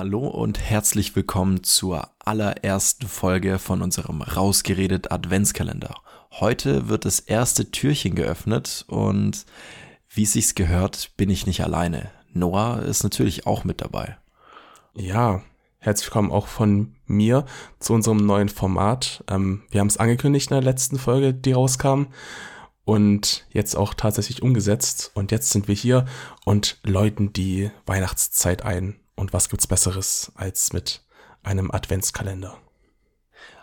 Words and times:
Hallo 0.00 0.26
und 0.28 0.58
herzlich 0.58 1.14
willkommen 1.14 1.62
zur 1.62 2.08
allerersten 2.20 3.06
Folge 3.06 3.58
von 3.58 3.82
unserem 3.82 4.22
Rausgeredet 4.22 5.12
Adventskalender. 5.12 5.94
Heute 6.30 6.88
wird 6.88 7.04
das 7.04 7.20
erste 7.20 7.70
Türchen 7.70 8.14
geöffnet 8.14 8.86
und 8.88 9.44
wie 10.08 10.22
es 10.22 10.32
sich 10.32 10.54
gehört, 10.54 11.14
bin 11.18 11.28
ich 11.28 11.46
nicht 11.46 11.62
alleine. 11.62 12.10
Noah 12.32 12.80
ist 12.80 13.02
natürlich 13.02 13.46
auch 13.46 13.64
mit 13.64 13.82
dabei. 13.82 14.16
Ja, 14.94 15.42
herzlich 15.80 16.06
willkommen 16.06 16.32
auch 16.32 16.46
von 16.46 16.94
mir 17.04 17.44
zu 17.78 17.92
unserem 17.92 18.24
neuen 18.24 18.48
Format. 18.48 19.22
Ähm, 19.28 19.64
wir 19.68 19.80
haben 19.80 19.88
es 19.88 19.98
angekündigt 19.98 20.50
in 20.50 20.54
der 20.54 20.64
letzten 20.64 20.98
Folge, 20.98 21.34
die 21.34 21.52
rauskam 21.52 22.04
und 22.86 23.46
jetzt 23.50 23.76
auch 23.76 23.92
tatsächlich 23.92 24.40
umgesetzt. 24.40 25.10
Und 25.12 25.30
jetzt 25.30 25.50
sind 25.50 25.68
wir 25.68 25.74
hier 25.74 26.06
und 26.46 26.78
läuten 26.84 27.34
die 27.34 27.70
Weihnachtszeit 27.84 28.64
ein. 28.64 28.96
Und 29.20 29.34
was 29.34 29.50
gibt's 29.50 29.66
Besseres 29.66 30.32
als 30.34 30.72
mit 30.72 31.02
einem 31.42 31.70
Adventskalender? 31.70 32.56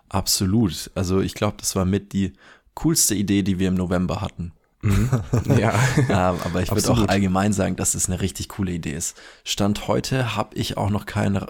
Absolut. 0.08 0.92
Also 0.94 1.20
ich 1.20 1.34
glaube, 1.34 1.58
das 1.60 1.76
war 1.76 1.84
mit 1.84 2.14
die 2.14 2.34
coolste 2.76 3.16
Idee, 3.16 3.42
die 3.42 3.58
wir 3.58 3.70
im 3.70 3.74
November 3.74 4.22
hatten. 4.22 4.52
Mhm. 4.84 5.10
Ja. 5.58 5.74
ja, 6.08 6.30
aber 6.46 6.62
ich 6.62 6.70
würde 6.70 6.92
auch 6.92 7.08
allgemein 7.08 7.54
sagen, 7.54 7.76
dass 7.76 7.96
es 7.96 8.08
eine 8.08 8.22
richtig 8.22 8.50
coole 8.50 8.72
Idee 8.72 8.94
ist. 8.94 9.18
Stand 9.44 9.88
heute 9.88 10.36
habe 10.36 10.56
ich 10.56 10.78
auch 10.78 10.92
noch 10.92 11.08
keinen 11.08 11.48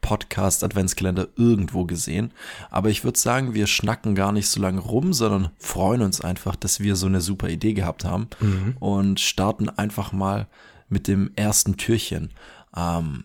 Podcast 0.00 0.64
Adventskalender 0.64 1.28
irgendwo 1.36 1.84
gesehen, 1.84 2.32
aber 2.70 2.88
ich 2.88 3.04
würde 3.04 3.18
sagen, 3.18 3.52
wir 3.52 3.66
schnacken 3.66 4.14
gar 4.14 4.32
nicht 4.32 4.48
so 4.48 4.62
lange 4.62 4.80
rum, 4.80 5.12
sondern 5.12 5.50
freuen 5.58 6.00
uns 6.00 6.22
einfach, 6.22 6.56
dass 6.56 6.80
wir 6.80 6.96
so 6.96 7.04
eine 7.04 7.20
super 7.20 7.50
Idee 7.50 7.74
gehabt 7.74 8.06
haben 8.06 8.28
mhm. 8.40 8.78
und 8.80 9.20
starten 9.20 9.68
einfach 9.68 10.12
mal 10.12 10.48
mit 10.88 11.06
dem 11.06 11.32
ersten 11.36 11.76
Türchen. 11.76 12.30
Ähm, 12.74 13.24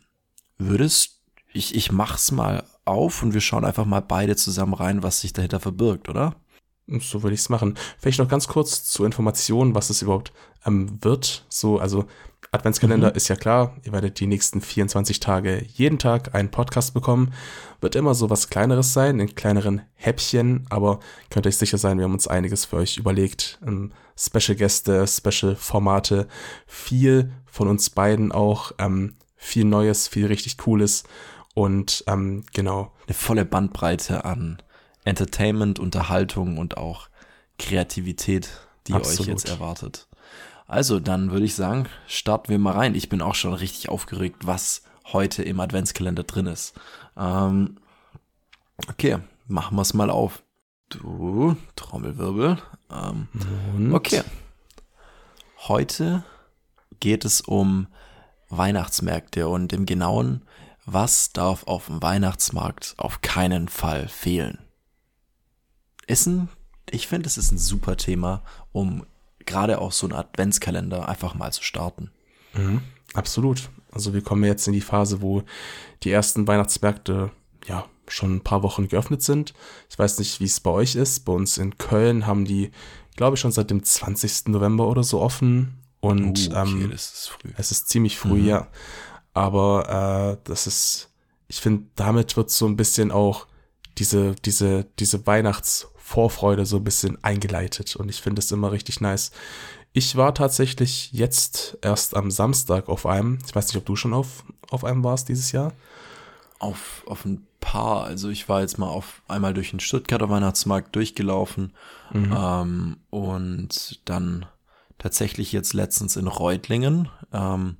würdest 0.57 1.21
ich 1.53 1.75
ich 1.75 1.91
mach's 1.91 2.31
mal 2.31 2.63
auf 2.85 3.23
und 3.23 3.33
wir 3.33 3.41
schauen 3.41 3.65
einfach 3.65 3.85
mal 3.85 4.01
beide 4.01 4.35
zusammen 4.35 4.73
rein, 4.73 5.03
was 5.03 5.21
sich 5.21 5.33
dahinter 5.33 5.59
verbirgt, 5.59 6.09
oder? 6.09 6.35
So 6.99 7.21
würde 7.21 7.33
ich 7.33 7.41
es 7.41 7.49
machen. 7.49 7.77
Vielleicht 7.97 8.19
noch 8.19 8.29
ganz 8.29 8.47
kurz 8.47 8.85
zur 8.85 9.05
Information, 9.05 9.75
was 9.75 9.89
es 9.89 10.01
überhaupt 10.01 10.31
ähm, 10.65 11.03
wird. 11.03 11.45
So, 11.49 11.79
also 11.79 12.05
Adventskalender 12.51 13.09
mhm. 13.09 13.15
ist 13.15 13.27
ja 13.27 13.35
klar, 13.35 13.75
ihr 13.83 13.91
werdet 13.91 14.19
die 14.19 14.27
nächsten 14.27 14.61
24 14.61 15.19
Tage 15.19 15.65
jeden 15.73 15.99
Tag 15.99 16.33
einen 16.33 16.49
Podcast 16.49 16.93
bekommen. 16.93 17.33
Wird 17.81 17.95
immer 17.95 18.15
so 18.15 18.29
was 18.29 18.49
Kleineres 18.49 18.93
sein, 18.93 19.19
in 19.19 19.35
kleineren 19.35 19.81
Häppchen, 19.95 20.65
aber 20.69 20.99
könnt 21.29 21.45
euch 21.45 21.57
sicher 21.57 21.77
sein, 21.77 21.97
wir 21.97 22.05
haben 22.05 22.13
uns 22.13 22.27
einiges 22.27 22.65
für 22.65 22.77
euch 22.77 22.97
überlegt. 22.97 23.59
Ähm, 23.65 23.91
Special 24.17 24.55
Gäste, 24.55 25.05
Special 25.07 25.55
Formate, 25.55 26.27
viel 26.65 27.33
von 27.45 27.67
uns 27.67 27.89
beiden 27.89 28.31
auch, 28.31 28.71
ähm, 28.79 29.15
viel 29.37 29.65
Neues, 29.65 30.07
viel 30.07 30.25
richtig 30.25 30.57
Cooles 30.57 31.03
und 31.53 32.03
ähm, 32.07 32.43
genau. 32.53 32.91
Eine 33.07 33.13
volle 33.13 33.45
Bandbreite 33.45 34.25
an 34.25 34.61
Entertainment, 35.05 35.79
Unterhaltung 35.79 36.57
und 36.57 36.77
auch 36.77 37.07
Kreativität, 37.57 38.49
die 38.87 38.93
Absolut. 38.93 39.21
euch 39.21 39.27
jetzt 39.27 39.49
erwartet. 39.49 40.07
Also, 40.67 40.99
dann 40.99 41.31
würde 41.31 41.45
ich 41.45 41.55
sagen, 41.55 41.87
starten 42.07 42.49
wir 42.49 42.59
mal 42.59 42.73
rein. 42.73 42.93
Ich 42.93 43.09
bin 43.09 43.21
auch 43.21 43.35
schon 43.35 43.53
richtig 43.53 43.89
aufgeregt, 43.89 44.45
was 44.45 44.83
heute 45.13 45.43
im 45.43 45.59
Adventskalender 45.59 46.23
drin 46.23 46.45
ist. 46.45 46.73
Ähm, 47.15 47.77
okay, 48.89 49.19
machen 49.47 49.77
wir 49.77 49.81
es 49.81 49.93
mal 49.93 50.09
auf. 50.09 50.43
Du, 50.89 51.55
Trommelwirbel. 51.75 52.57
Ähm, 52.91 53.93
okay. 53.93 54.23
Heute 55.67 56.23
geht 56.99 57.25
es 57.25 57.41
um 57.41 57.87
Weihnachtsmärkte 58.49 59.47
und 59.47 59.73
im 59.73 59.85
Genauen, 59.85 60.43
was 60.85 61.31
darf 61.33 61.63
auf 61.67 61.87
dem 61.87 62.01
Weihnachtsmarkt 62.01 62.95
auf 62.97 63.21
keinen 63.21 63.67
Fall 63.67 64.07
fehlen? 64.07 64.59
ist 66.07 66.25
ein, 66.25 66.49
ich 66.89 67.07
finde, 67.07 67.27
es 67.27 67.37
ist 67.37 67.51
ein 67.51 67.57
super 67.57 67.97
Thema, 67.97 68.41
um 68.71 69.05
gerade 69.45 69.79
auch 69.79 69.91
so 69.91 70.07
einen 70.07 70.15
Adventskalender 70.17 71.07
einfach 71.07 71.35
mal 71.35 71.51
zu 71.51 71.63
starten. 71.63 72.11
Mhm, 72.53 72.81
absolut. 73.13 73.69
Also 73.91 74.13
wir 74.13 74.21
kommen 74.21 74.43
jetzt 74.43 74.67
in 74.67 74.73
die 74.73 74.81
Phase, 74.81 75.21
wo 75.21 75.43
die 76.03 76.11
ersten 76.11 76.47
Weihnachtsmärkte 76.47 77.31
ja 77.65 77.85
schon 78.07 78.37
ein 78.37 78.43
paar 78.43 78.63
Wochen 78.63 78.87
geöffnet 78.87 79.21
sind. 79.21 79.53
Ich 79.89 79.99
weiß 79.99 80.19
nicht, 80.19 80.39
wie 80.39 80.45
es 80.45 80.59
bei 80.59 80.71
euch 80.71 80.95
ist. 80.95 81.25
Bei 81.25 81.33
uns 81.33 81.57
in 81.57 81.77
Köln 81.77 82.25
haben 82.25 82.45
die, 82.45 82.71
glaube 83.15 83.35
ich, 83.35 83.41
schon 83.41 83.51
seit 83.51 83.69
dem 83.69 83.83
20. 83.83 84.47
November 84.47 84.87
oder 84.87 85.03
so 85.03 85.21
offen. 85.21 85.76
Und 85.99 86.49
uh, 86.49 86.57
okay, 86.57 86.83
ähm, 86.83 86.91
ist 86.91 87.31
es 87.57 87.71
ist 87.71 87.89
ziemlich 87.89 88.17
früh, 88.17 88.41
mhm. 88.41 88.47
ja. 88.47 88.67
Aber 89.33 90.37
äh, 90.37 90.41
das 90.43 90.67
ist, 90.67 91.09
ich 91.47 91.61
finde, 91.61 91.85
damit 91.95 92.37
wird 92.37 92.49
so 92.49 92.67
ein 92.67 92.77
bisschen 92.77 93.11
auch 93.11 93.47
diese, 93.97 94.35
diese, 94.43 94.85
diese 94.99 95.25
Weihnachts- 95.25 95.87
Vorfreude 96.07 96.65
so 96.65 96.77
ein 96.77 96.85
bisschen 96.85 97.21
eingeleitet 97.21 97.97
und 97.97 98.07
ich 98.07 98.21
finde 98.21 98.39
es 98.39 98.49
immer 98.53 98.71
richtig 98.71 99.01
nice. 99.01 99.31
Ich 99.91 100.15
war 100.15 100.33
tatsächlich 100.33 101.11
jetzt 101.11 101.77
erst 101.81 102.15
am 102.15 102.31
Samstag 102.31 102.87
auf 102.87 103.05
einem, 103.05 103.39
ich 103.45 103.53
weiß 103.53 103.67
nicht, 103.67 103.75
ob 103.75 103.85
du 103.85 103.97
schon 103.97 104.13
auf, 104.13 104.45
auf 104.69 104.85
einem 104.85 105.03
warst 105.03 105.27
dieses 105.27 105.51
Jahr. 105.51 105.73
Auf, 106.59 107.03
auf 107.07 107.25
ein 107.25 107.45
paar, 107.59 108.05
also 108.05 108.29
ich 108.29 108.47
war 108.47 108.61
jetzt 108.61 108.77
mal 108.77 108.87
auf 108.87 109.21
einmal 109.27 109.53
durch 109.53 109.71
den 109.71 109.81
Stuttgarter 109.81 110.29
Weihnachtsmarkt 110.29 110.95
durchgelaufen 110.95 111.73
mhm. 112.13 112.33
ähm, 112.33 112.97
und 113.09 113.99
dann 114.05 114.45
tatsächlich 114.97 115.51
jetzt 115.51 115.73
letztens 115.73 116.15
in 116.15 116.27
Reutlingen 116.27 117.09
ähm, 117.31 117.77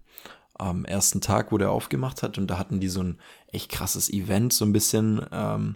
am 0.54 0.86
ersten 0.86 1.22
Tag, 1.22 1.52
wo 1.52 1.58
der 1.58 1.72
aufgemacht 1.72 2.24
hat 2.24 2.38
und 2.38 2.48
da 2.48 2.58
hatten 2.58 2.80
die 2.80 2.90
so 2.90 3.04
ein 3.04 3.20
echt 3.48 3.70
krasses 3.70 4.10
Event, 4.10 4.54
so 4.54 4.66
ein 4.66 4.74
bisschen 4.74 5.26
ähm, 5.32 5.76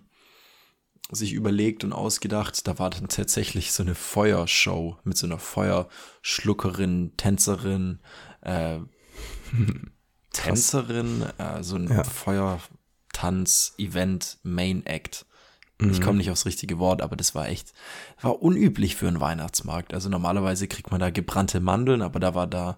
sich 1.11 1.33
überlegt 1.33 1.83
und 1.83 1.91
ausgedacht. 1.93 2.67
Da 2.67 2.79
war 2.79 2.89
dann 2.89 3.09
tatsächlich 3.09 3.73
so 3.73 3.83
eine 3.83 3.93
Feuershow 3.95 4.97
mit 5.03 5.17
so 5.17 5.27
einer 5.27 5.39
Feuerschluckerin, 5.39 7.17
Tänzerin, 7.17 7.99
äh, 8.41 8.79
Tänzerin, 10.33 11.25
äh, 11.37 11.61
so 11.63 11.75
ein 11.75 11.89
ja. 11.89 12.03
Feuertanz-Event, 12.03 14.39
Main 14.43 14.85
Act. 14.85 15.25
Ich 15.89 16.01
komme 16.01 16.13
mhm. 16.13 16.17
nicht 16.19 16.31
aufs 16.31 16.45
richtige 16.45 16.77
Wort, 16.77 17.01
aber 17.01 17.15
das 17.15 17.33
war 17.33 17.47
echt, 17.47 17.73
war 18.21 18.41
unüblich 18.41 18.95
für 18.95 19.07
einen 19.07 19.19
Weihnachtsmarkt. 19.19 19.93
Also 19.93 20.09
normalerweise 20.09 20.67
kriegt 20.67 20.91
man 20.91 20.99
da 20.99 21.09
gebrannte 21.09 21.59
Mandeln, 21.59 22.01
aber 22.01 22.19
da 22.19 22.35
war 22.35 22.47
da 22.47 22.77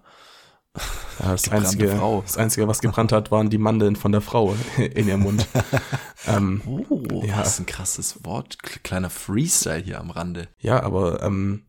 ja, 1.20 1.32
das, 1.32 1.48
einzige, 1.50 1.88
Frau. 1.88 2.22
das 2.22 2.36
Einzige, 2.36 2.66
was 2.66 2.80
gebrannt 2.80 3.12
hat, 3.12 3.30
waren 3.30 3.48
die 3.48 3.58
Mandeln 3.58 3.94
von 3.94 4.10
der 4.10 4.20
Frau 4.20 4.56
in 4.76 5.06
ihrem 5.06 5.20
Mund. 5.20 5.46
ähm, 6.26 6.62
oh, 6.66 7.22
ja. 7.24 7.38
das 7.38 7.54
ist 7.54 7.60
ein 7.60 7.66
krasses 7.66 8.24
Wort. 8.24 8.58
Kleiner 8.82 9.10
Freestyle 9.10 9.82
hier 9.82 10.00
am 10.00 10.10
Rande. 10.10 10.48
Ja, 10.58 10.82
aber 10.82 11.22
ähm, 11.22 11.66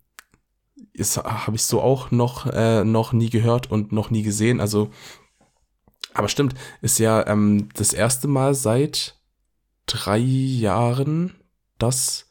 habe 1.24 1.56
ich 1.56 1.64
so 1.64 1.82
auch 1.82 2.12
noch, 2.12 2.48
äh, 2.48 2.84
noch 2.84 3.14
nie 3.14 3.30
gehört 3.30 3.70
und 3.70 3.92
noch 3.92 4.10
nie 4.10 4.24
gesehen. 4.24 4.60
Also, 4.60 4.90
aber 6.14 6.28
stimmt, 6.28 6.56
ist 6.82 6.98
ja 6.98 7.28
ähm, 7.28 7.70
das 7.76 7.94
erste 7.94 8.28
Mal 8.28 8.56
seit 8.56 9.20
drei 9.86 10.18
Jahren, 10.18 11.36
dass 11.78 12.30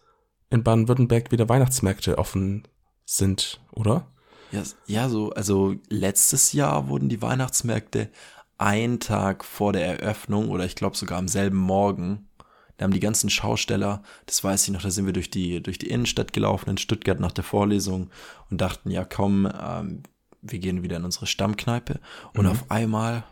in 0.51 0.63
Baden-Württemberg 0.63 1.33
wieder 1.33 1.49
Weihnachtsmärkte 1.49 2.19
offen 2.19 2.67
sind, 3.05 3.61
oder? 3.73 4.07
Ja, 4.53 4.63
ja, 4.87 5.09
so, 5.09 5.31
also 5.31 5.75
letztes 5.89 6.53
Jahr 6.53 6.89
wurden 6.89 7.09
die 7.09 7.23
Weihnachtsmärkte 7.23 8.11
ein 8.57 9.01
Tag 9.01 9.45
vor 9.45 9.73
der 9.73 9.87
Eröffnung 9.87 10.49
oder 10.49 10.65
ich 10.65 10.77
glaube 10.77 10.97
sogar 10.97 11.19
am 11.19 11.29
selben 11.29 11.59
Morgen. 11.59 12.29
Da 12.77 12.85
haben 12.85 12.93
die 12.93 13.01
ganzen 13.01 13.31
Schausteller, 13.31 14.03
das 14.27 14.43
weiß 14.43 14.65
ich 14.65 14.73
noch, 14.73 14.83
da 14.83 14.91
sind 14.91 15.07
wir 15.07 15.13
durch 15.13 15.31
die, 15.31 15.63
durch 15.63 15.79
die 15.79 15.91
Innenstadt 15.91 16.33
gelaufen 16.33 16.71
in 16.71 16.79
Stuttgart 16.79 17.21
nach 17.21 17.33
der 17.33 17.45
Vorlesung 17.45 18.11
und 18.51 18.61
dachten, 18.61 18.91
ja 18.91 19.05
komm, 19.05 19.49
ähm, 19.61 20.03
wir 20.43 20.59
gehen 20.59 20.83
wieder 20.83 20.97
in 20.97 21.05
unsere 21.05 21.27
Stammkneipe. 21.27 22.01
Und 22.35 22.45
mhm. 22.45 22.51
auf 22.51 22.71
einmal 22.71 23.25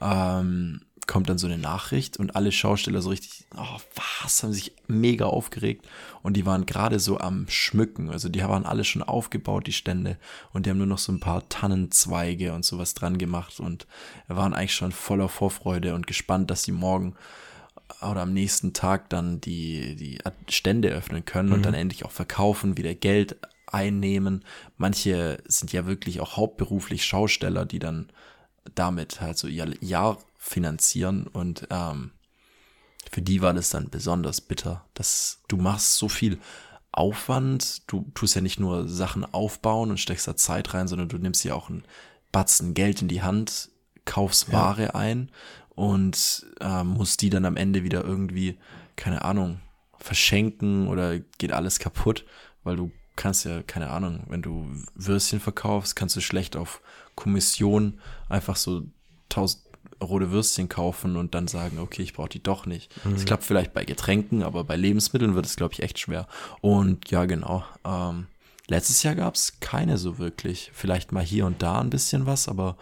ähm, 0.00 0.82
kommt 1.06 1.28
dann 1.28 1.38
so 1.38 1.46
eine 1.46 1.58
Nachricht 1.58 2.16
und 2.16 2.34
alle 2.34 2.52
Schausteller 2.52 3.00
so 3.00 3.10
richtig, 3.10 3.44
oh, 3.56 3.80
was, 4.22 4.42
haben 4.42 4.52
sich 4.52 4.72
mega 4.88 5.26
aufgeregt 5.26 5.86
und 6.22 6.36
die 6.36 6.46
waren 6.46 6.66
gerade 6.66 6.98
so 6.98 7.18
am 7.18 7.46
Schmücken, 7.48 8.10
also 8.10 8.28
die 8.28 8.42
waren 8.42 8.66
alle 8.66 8.84
schon 8.84 9.02
aufgebaut, 9.02 9.66
die 9.66 9.72
Stände 9.72 10.18
und 10.52 10.66
die 10.66 10.70
haben 10.70 10.78
nur 10.78 10.86
noch 10.86 10.98
so 10.98 11.12
ein 11.12 11.20
paar 11.20 11.48
Tannenzweige 11.48 12.52
und 12.52 12.64
sowas 12.64 12.94
dran 12.94 13.18
gemacht 13.18 13.60
und 13.60 13.86
waren 14.28 14.54
eigentlich 14.54 14.74
schon 14.74 14.92
voller 14.92 15.28
Vorfreude 15.28 15.94
und 15.94 16.06
gespannt, 16.06 16.50
dass 16.50 16.64
sie 16.64 16.72
morgen 16.72 17.14
oder 18.02 18.22
am 18.22 18.32
nächsten 18.32 18.72
Tag 18.72 19.08
dann 19.10 19.40
die, 19.40 19.94
die 19.96 20.18
Stände 20.48 20.88
öffnen 20.88 21.24
können 21.24 21.48
mhm. 21.48 21.54
und 21.54 21.66
dann 21.66 21.74
endlich 21.74 22.04
auch 22.04 22.10
verkaufen, 22.10 22.76
wieder 22.76 22.94
Geld 22.94 23.36
einnehmen. 23.66 24.44
Manche 24.76 25.38
sind 25.46 25.72
ja 25.72 25.86
wirklich 25.86 26.20
auch 26.20 26.36
hauptberuflich 26.36 27.04
Schausteller, 27.04 27.64
die 27.64 27.78
dann 27.78 28.08
damit 28.74 29.20
halt 29.20 29.38
so 29.38 29.46
ihr 29.46 29.72
Jahr 29.80 30.18
finanzieren 30.46 31.26
und 31.26 31.66
ähm, 31.70 32.12
für 33.10 33.22
die 33.22 33.42
war 33.42 33.52
das 33.52 33.70
dann 33.70 33.90
besonders 33.90 34.40
bitter, 34.40 34.84
dass 34.94 35.40
du 35.48 35.56
machst 35.56 35.96
so 35.96 36.08
viel 36.08 36.38
Aufwand, 36.92 37.90
du 37.90 38.10
tust 38.14 38.34
ja 38.36 38.40
nicht 38.40 38.58
nur 38.58 38.88
Sachen 38.88 39.24
aufbauen 39.24 39.90
und 39.90 39.98
steckst 39.98 40.26
da 40.26 40.36
Zeit 40.36 40.72
rein, 40.72 40.88
sondern 40.88 41.08
du 41.08 41.18
nimmst 41.18 41.44
ja 41.44 41.54
auch 41.54 41.68
einen 41.68 41.84
Batzen 42.32 42.74
Geld 42.74 43.02
in 43.02 43.08
die 43.08 43.22
Hand, 43.22 43.70
kaufst 44.04 44.52
Ware 44.52 44.84
ja. 44.84 44.94
ein 44.94 45.30
und 45.74 46.46
äh, 46.60 46.84
muss 46.84 47.16
die 47.16 47.30
dann 47.30 47.44
am 47.44 47.56
Ende 47.56 47.82
wieder 47.82 48.04
irgendwie, 48.04 48.58
keine 48.94 49.22
Ahnung, 49.22 49.60
verschenken 49.98 50.88
oder 50.88 51.18
geht 51.18 51.52
alles 51.52 51.78
kaputt, 51.78 52.24
weil 52.62 52.76
du 52.76 52.92
kannst 53.16 53.44
ja, 53.44 53.62
keine 53.62 53.90
Ahnung, 53.90 54.24
wenn 54.28 54.42
du 54.42 54.66
Würstchen 54.94 55.40
verkaufst, 55.40 55.96
kannst 55.96 56.16
du 56.16 56.20
schlecht 56.20 56.56
auf 56.56 56.80
Kommission 57.14 58.00
einfach 58.28 58.56
so 58.56 58.84
tausend 59.28 59.65
rote 60.02 60.30
Würstchen 60.30 60.68
kaufen 60.68 61.16
und 61.16 61.34
dann 61.34 61.48
sagen, 61.48 61.78
okay, 61.78 62.02
ich 62.02 62.12
brauche 62.12 62.28
die 62.28 62.42
doch 62.42 62.66
nicht. 62.66 62.92
Mhm. 63.04 63.14
Das 63.14 63.24
klappt 63.24 63.44
vielleicht 63.44 63.72
bei 63.72 63.84
Getränken, 63.84 64.42
aber 64.42 64.64
bei 64.64 64.76
Lebensmitteln 64.76 65.34
wird 65.34 65.46
es, 65.46 65.56
glaube 65.56 65.74
ich, 65.74 65.82
echt 65.82 65.98
schwer. 65.98 66.26
Und 66.60 67.10
ja, 67.10 67.24
genau. 67.24 67.64
Ähm, 67.84 68.26
letztes 68.68 69.02
Jahr 69.02 69.14
gab 69.14 69.34
es 69.34 69.60
keine 69.60 69.98
so 69.98 70.18
wirklich. 70.18 70.70
Vielleicht 70.74 71.12
mal 71.12 71.24
hier 71.24 71.46
und 71.46 71.62
da 71.62 71.80
ein 71.80 71.90
bisschen 71.90 72.26
was, 72.26 72.48
aber 72.48 72.76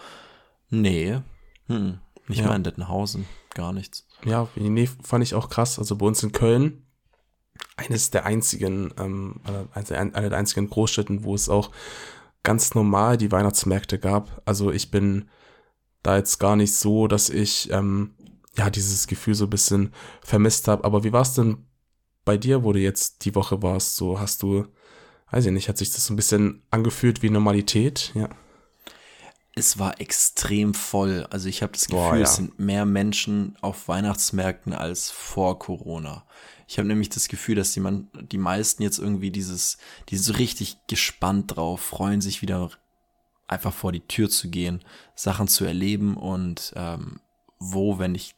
nee, 0.70 1.20
hm, 1.68 1.98
nicht 2.28 2.40
ja. 2.40 2.46
mal 2.46 2.56
in 2.56 2.64
Dettenhausen, 2.64 3.26
gar 3.54 3.72
nichts. 3.72 4.06
Ja, 4.24 4.48
nee, 4.56 4.88
fand 5.02 5.24
ich 5.24 5.34
auch 5.34 5.48
krass. 5.48 5.78
Also 5.78 5.96
bei 5.96 6.06
uns 6.06 6.22
in 6.22 6.32
Köln, 6.32 6.86
eines 7.76 8.10
der 8.10 8.24
einzigen, 8.24 8.92
ähm, 8.98 9.40
einer 9.72 10.30
der 10.30 10.38
einzigen 10.38 10.70
Großstädten, 10.70 11.24
wo 11.24 11.34
es 11.34 11.48
auch 11.48 11.70
ganz 12.42 12.74
normal 12.74 13.16
die 13.16 13.32
Weihnachtsmärkte 13.32 13.98
gab. 13.98 14.42
Also 14.44 14.70
ich 14.70 14.90
bin 14.90 15.28
da 16.04 16.16
jetzt 16.16 16.38
gar 16.38 16.54
nicht 16.54 16.74
so, 16.76 17.08
dass 17.08 17.30
ich 17.30 17.70
ähm, 17.72 18.14
ja 18.56 18.70
dieses 18.70 19.08
Gefühl 19.08 19.34
so 19.34 19.46
ein 19.46 19.50
bisschen 19.50 19.92
vermisst 20.22 20.68
habe. 20.68 20.84
Aber 20.84 21.02
wie 21.02 21.12
war 21.12 21.22
es 21.22 21.34
denn 21.34 21.66
bei 22.24 22.36
dir, 22.36 22.62
wo 22.62 22.72
du 22.72 22.78
jetzt 22.78 23.24
die 23.24 23.34
Woche 23.34 23.62
warst? 23.62 23.96
So 23.96 24.20
hast 24.20 24.42
du, 24.42 24.66
weiß 25.32 25.46
ich 25.46 25.52
nicht, 25.52 25.68
hat 25.68 25.78
sich 25.78 25.90
das 25.90 26.06
so 26.06 26.12
ein 26.12 26.16
bisschen 26.16 26.62
angefühlt 26.70 27.22
wie 27.22 27.30
Normalität? 27.30 28.12
Ja. 28.14 28.28
Es 29.56 29.78
war 29.78 30.00
extrem 30.00 30.74
voll. 30.74 31.26
Also 31.30 31.48
ich 31.48 31.62
habe 31.62 31.72
das 31.72 31.86
Gefühl, 31.86 31.98
Boah, 31.98 32.16
ja. 32.16 32.22
es 32.22 32.36
sind 32.36 32.58
mehr 32.58 32.84
Menschen 32.84 33.56
auf 33.60 33.88
Weihnachtsmärkten 33.88 34.72
als 34.72 35.10
vor 35.10 35.58
Corona. 35.58 36.26
Ich 36.68 36.78
habe 36.78 36.88
nämlich 36.88 37.08
das 37.08 37.28
Gefühl, 37.28 37.54
dass 37.54 37.72
die, 37.72 37.80
man, 37.80 38.08
die 38.14 38.38
meisten 38.38 38.82
jetzt 38.82 38.98
irgendwie 38.98 39.30
dieses, 39.30 39.78
die 40.08 40.16
so 40.16 40.34
richtig 40.34 40.78
gespannt 40.88 41.56
drauf, 41.56 41.80
freuen 41.80 42.20
sich 42.20 42.42
wieder 42.42 42.70
einfach 43.46 43.72
vor 43.72 43.92
die 43.92 44.06
Tür 44.06 44.30
zu 44.30 44.48
gehen, 44.50 44.82
Sachen 45.14 45.48
zu 45.48 45.64
erleben 45.64 46.16
und 46.16 46.72
ähm, 46.76 47.20
wo, 47.58 47.98
wenn 47.98 48.14
ich 48.14 48.34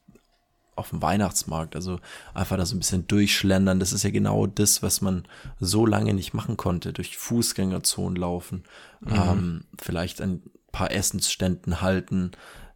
auf 0.77 0.91
dem 0.91 1.01
Weihnachtsmarkt, 1.01 1.75
also 1.75 2.01
einfach 2.35 2.57
da 2.59 2.67
so 2.67 2.77
ein 2.77 2.81
bisschen 2.81 3.07
durchschlendern, 3.07 3.81
das 3.81 3.93
ist 3.93 4.03
ja 4.03 4.11
genau 4.11 4.47
das, 4.47 4.83
was 4.83 5.01
man 5.01 5.27
so 5.59 5.87
lange 5.87 6.13
nicht 6.13 6.35
machen 6.35 6.57
konnte, 6.57 6.93
durch 6.93 7.17
Fußgängerzonen 7.17 8.17
laufen, 8.17 8.65
mhm. 9.01 9.13
ähm, 9.13 9.65
vielleicht 9.81 10.21
ein 10.21 10.43
paar 10.73 10.91
Essensständen 10.91 11.81
halten, 11.81 12.33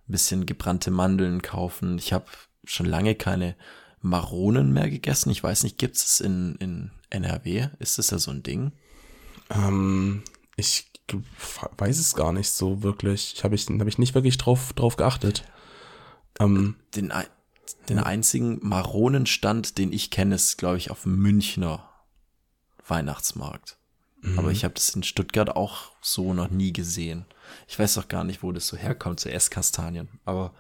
ein 0.09 0.13
bisschen 0.13 0.47
gebrannte 0.47 0.91
Mandeln 0.91 1.43
kaufen. 1.43 1.99
Ich 1.99 2.13
habe 2.13 2.25
schon 2.65 2.87
lange 2.87 3.15
keine 3.15 3.55
Maronen 4.01 4.73
mehr 4.73 4.89
gegessen. 4.89 5.31
Ich 5.31 5.43
weiß 5.43 5.63
nicht, 5.63 5.77
gibt 5.77 5.97
es 5.97 6.21
in, 6.21 6.57
in 6.57 6.91
NRW? 7.11 7.69
Ist 7.79 7.99
das 7.99 8.11
ja 8.11 8.19
so 8.19 8.31
ein 8.31 8.43
Ding? 8.43 8.73
Ähm, 9.51 10.23
ich 10.57 10.90
weiß 11.79 11.99
es 11.99 12.15
gar 12.15 12.33
nicht 12.33 12.51
so 12.51 12.83
wirklich. 12.83 13.35
Ich 13.35 13.45
habe 13.45 13.55
ich, 13.55 13.67
hab 13.67 13.87
ich 13.87 13.99
nicht 13.99 14.15
wirklich 14.15 14.39
drauf, 14.39 14.73
drauf 14.75 14.97
geachtet. 14.97 15.45
Ähm, 16.39 16.77
den, 16.95 17.13
den 17.89 17.99
einzigen 17.99 18.59
Maronenstand, 18.63 19.79
den 19.79 19.93
ich 19.93 20.11
kenne, 20.11 20.35
ist, 20.35 20.59
glaube 20.59 20.79
ich, 20.79 20.91
auf 20.91 21.03
dem 21.03 21.17
Münchner 21.17 21.89
Weihnachtsmarkt. 22.87 23.79
Mhm. 24.23 24.39
Aber 24.39 24.51
ich 24.51 24.65
habe 24.65 24.75
das 24.75 24.91
in 24.91 25.03
Stuttgart 25.03 25.57
auch 25.57 25.93
so 26.01 26.35
noch 26.35 26.51
nie 26.51 26.73
gesehen. 26.73 27.25
Ich 27.69 27.79
weiß 27.79 27.99
auch 27.99 28.09
gar 28.09 28.25
nicht, 28.25 28.43
wo 28.43 28.53
das 28.53 28.67
so 28.67 28.77
herkommt, 28.77 29.21
so 29.21 29.29
Esskastanien. 29.29 30.09
Aber 30.25 30.53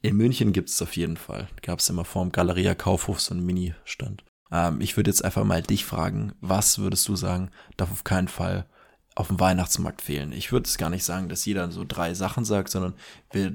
in 0.00 0.16
München 0.16 0.52
gibt 0.52 0.68
es 0.68 0.82
auf 0.82 0.96
jeden 0.96 1.16
Fall. 1.16 1.48
Gab 1.62 1.78
es 1.78 1.88
immer 1.88 2.04
vor 2.04 2.24
dem 2.24 2.32
Galeria 2.32 2.74
Kaufhof 2.74 3.20
so 3.20 3.34
einen 3.34 3.44
Mini-Stand. 3.44 4.24
Ähm, 4.50 4.80
ich 4.80 4.96
würde 4.96 5.10
jetzt 5.10 5.24
einfach 5.24 5.44
mal 5.44 5.62
dich 5.62 5.84
fragen, 5.84 6.32
was 6.40 6.78
würdest 6.78 7.08
du 7.08 7.16
sagen, 7.16 7.50
darf 7.76 7.90
auf 7.90 8.04
keinen 8.04 8.28
Fall 8.28 8.66
auf 9.14 9.28
dem 9.28 9.40
Weihnachtsmarkt 9.40 10.02
fehlen? 10.02 10.32
Ich 10.32 10.52
würde 10.52 10.66
es 10.66 10.78
gar 10.78 10.90
nicht 10.90 11.04
sagen, 11.04 11.28
dass 11.28 11.44
jeder 11.44 11.70
so 11.70 11.84
drei 11.86 12.14
Sachen 12.14 12.44
sagt, 12.44 12.70
sondern 12.70 12.94
wir 13.30 13.52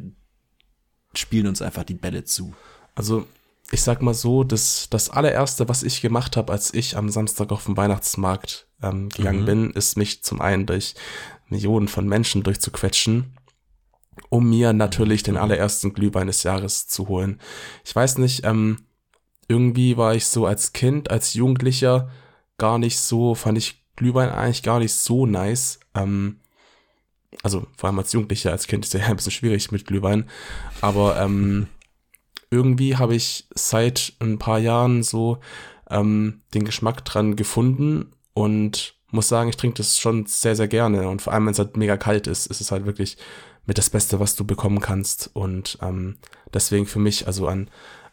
spielen 1.13 1.47
uns 1.47 1.61
einfach 1.61 1.83
die 1.83 1.95
Bälle 1.95 2.23
zu. 2.23 2.53
Also 2.95 3.27
ich 3.71 3.81
sag 3.81 4.01
mal 4.01 4.13
so, 4.13 4.43
das, 4.43 4.87
das 4.89 5.09
allererste, 5.09 5.67
was 5.67 5.83
ich 5.83 6.01
gemacht 6.01 6.37
habe, 6.37 6.53
als 6.53 6.73
ich 6.73 6.95
am 6.95 7.09
Samstag 7.09 7.51
auf 7.51 7.65
den 7.65 7.75
Weihnachtsmarkt 7.75 8.67
ähm, 8.81 9.09
gegangen 9.09 9.41
mhm. 9.41 9.45
bin, 9.45 9.71
ist 9.71 9.97
mich 9.97 10.23
zum 10.23 10.41
einen 10.41 10.65
durch 10.65 10.95
Millionen 11.49 11.87
von 11.87 12.07
Menschen 12.07 12.43
durchzuquetschen 12.43 13.37
um 14.29 14.49
mir 14.49 14.73
natürlich 14.73 15.23
den 15.23 15.37
allerersten 15.37 15.93
Glühwein 15.93 16.27
des 16.27 16.43
Jahres 16.43 16.87
zu 16.87 17.07
holen. 17.07 17.39
Ich 17.85 17.95
weiß 17.95 18.17
nicht, 18.17 18.43
ähm, 18.45 18.85
irgendwie 19.47 19.97
war 19.97 20.15
ich 20.15 20.25
so 20.25 20.45
als 20.45 20.73
Kind, 20.73 21.09
als 21.09 21.33
Jugendlicher 21.33 22.09
gar 22.57 22.77
nicht 22.79 22.99
so, 22.99 23.35
fand 23.35 23.57
ich 23.57 23.85
Glühwein 23.97 24.29
eigentlich 24.29 24.63
gar 24.63 24.79
nicht 24.79 24.93
so 24.93 25.25
nice. 25.25 25.79
Ähm, 25.93 26.39
also 27.43 27.67
vor 27.75 27.89
allem 27.89 27.99
als 27.99 28.13
Jugendlicher, 28.13 28.51
als 28.51 28.67
Kind 28.67 28.85
ist 28.85 28.93
ja 28.93 29.01
ein 29.07 29.17
bisschen 29.17 29.33
schwierig 29.33 29.71
mit 29.71 29.85
Glühwein. 29.85 30.29
Aber 30.79 31.19
ähm, 31.19 31.67
irgendwie 32.49 32.95
habe 32.95 33.15
ich 33.15 33.47
seit 33.53 34.13
ein 34.19 34.39
paar 34.39 34.59
Jahren 34.59 35.03
so 35.03 35.39
ähm, 35.89 36.41
den 36.53 36.63
Geschmack 36.63 37.03
dran 37.03 37.35
gefunden 37.35 38.13
und 38.33 38.95
muss 39.11 39.27
sagen, 39.27 39.49
ich 39.49 39.57
trinke 39.57 39.77
das 39.77 39.97
schon 39.99 40.25
sehr, 40.25 40.55
sehr 40.55 40.67
gerne. 40.67 41.09
Und 41.09 41.21
vor 41.21 41.33
allem, 41.33 41.45
wenn 41.45 41.53
es 41.53 41.59
halt 41.59 41.75
mega 41.75 41.97
kalt 41.97 42.27
ist, 42.27 42.47
ist 42.47 42.61
es 42.61 42.71
halt 42.71 42.85
wirklich 42.85 43.17
mit 43.65 43.77
das 43.77 43.89
Beste, 43.89 44.19
was 44.19 44.35
du 44.35 44.45
bekommen 44.45 44.79
kannst. 44.79 45.29
Und 45.33 45.77
ähm, 45.81 46.17
deswegen 46.53 46.85
für 46.85 46.99
mich, 46.99 47.27
also 47.27 47.47
an 47.47 47.69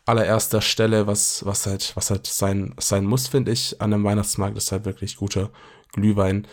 allererster 0.06 0.60
Stelle, 0.60 1.06
was, 1.06 1.44
was 1.46 1.66
halt, 1.66 1.92
was 1.94 2.10
halt 2.10 2.26
sein, 2.26 2.75
sein 2.78 3.04
muss, 3.04 3.28
finde 3.28 3.52
ich, 3.52 3.81
an 3.81 3.92
einem 3.92 4.04
Weihnachtsmarkt, 4.04 4.56
ist 4.56 4.72
halt 4.72 4.84
wirklich 4.84 5.16
guter 5.16 5.50
Glühwein. 5.94 6.46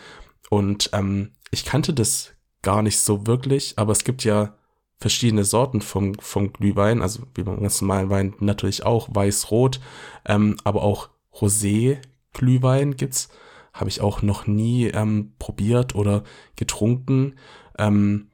Und 0.49 0.89
ähm, 0.93 1.31
ich 1.51 1.65
kannte 1.65 1.93
das 1.93 2.31
gar 2.61 2.81
nicht 2.81 2.99
so 2.99 3.27
wirklich, 3.27 3.73
aber 3.77 3.91
es 3.91 4.03
gibt 4.03 4.23
ja 4.23 4.55
verschiedene 4.97 5.43
Sorten 5.43 5.81
vom, 5.81 6.15
vom 6.15 6.53
Glühwein, 6.53 7.01
also 7.01 7.23
wie 7.33 7.43
beim 7.43 7.59
ganz 7.59 7.81
normalen 7.81 8.09
Wein 8.09 8.33
natürlich 8.39 8.85
auch 8.85 9.09
weiß-rot, 9.11 9.79
ähm, 10.25 10.57
aber 10.63 10.83
auch 10.83 11.09
Rosé-Glühwein 11.33 12.95
gibt's, 12.95 13.29
habe 13.73 13.89
ich 13.89 14.01
auch 14.01 14.21
noch 14.21 14.47
nie 14.47 14.87
ähm, 14.87 15.33
probiert 15.39 15.95
oder 15.95 16.23
getrunken. 16.55 17.35
Ähm, 17.77 18.27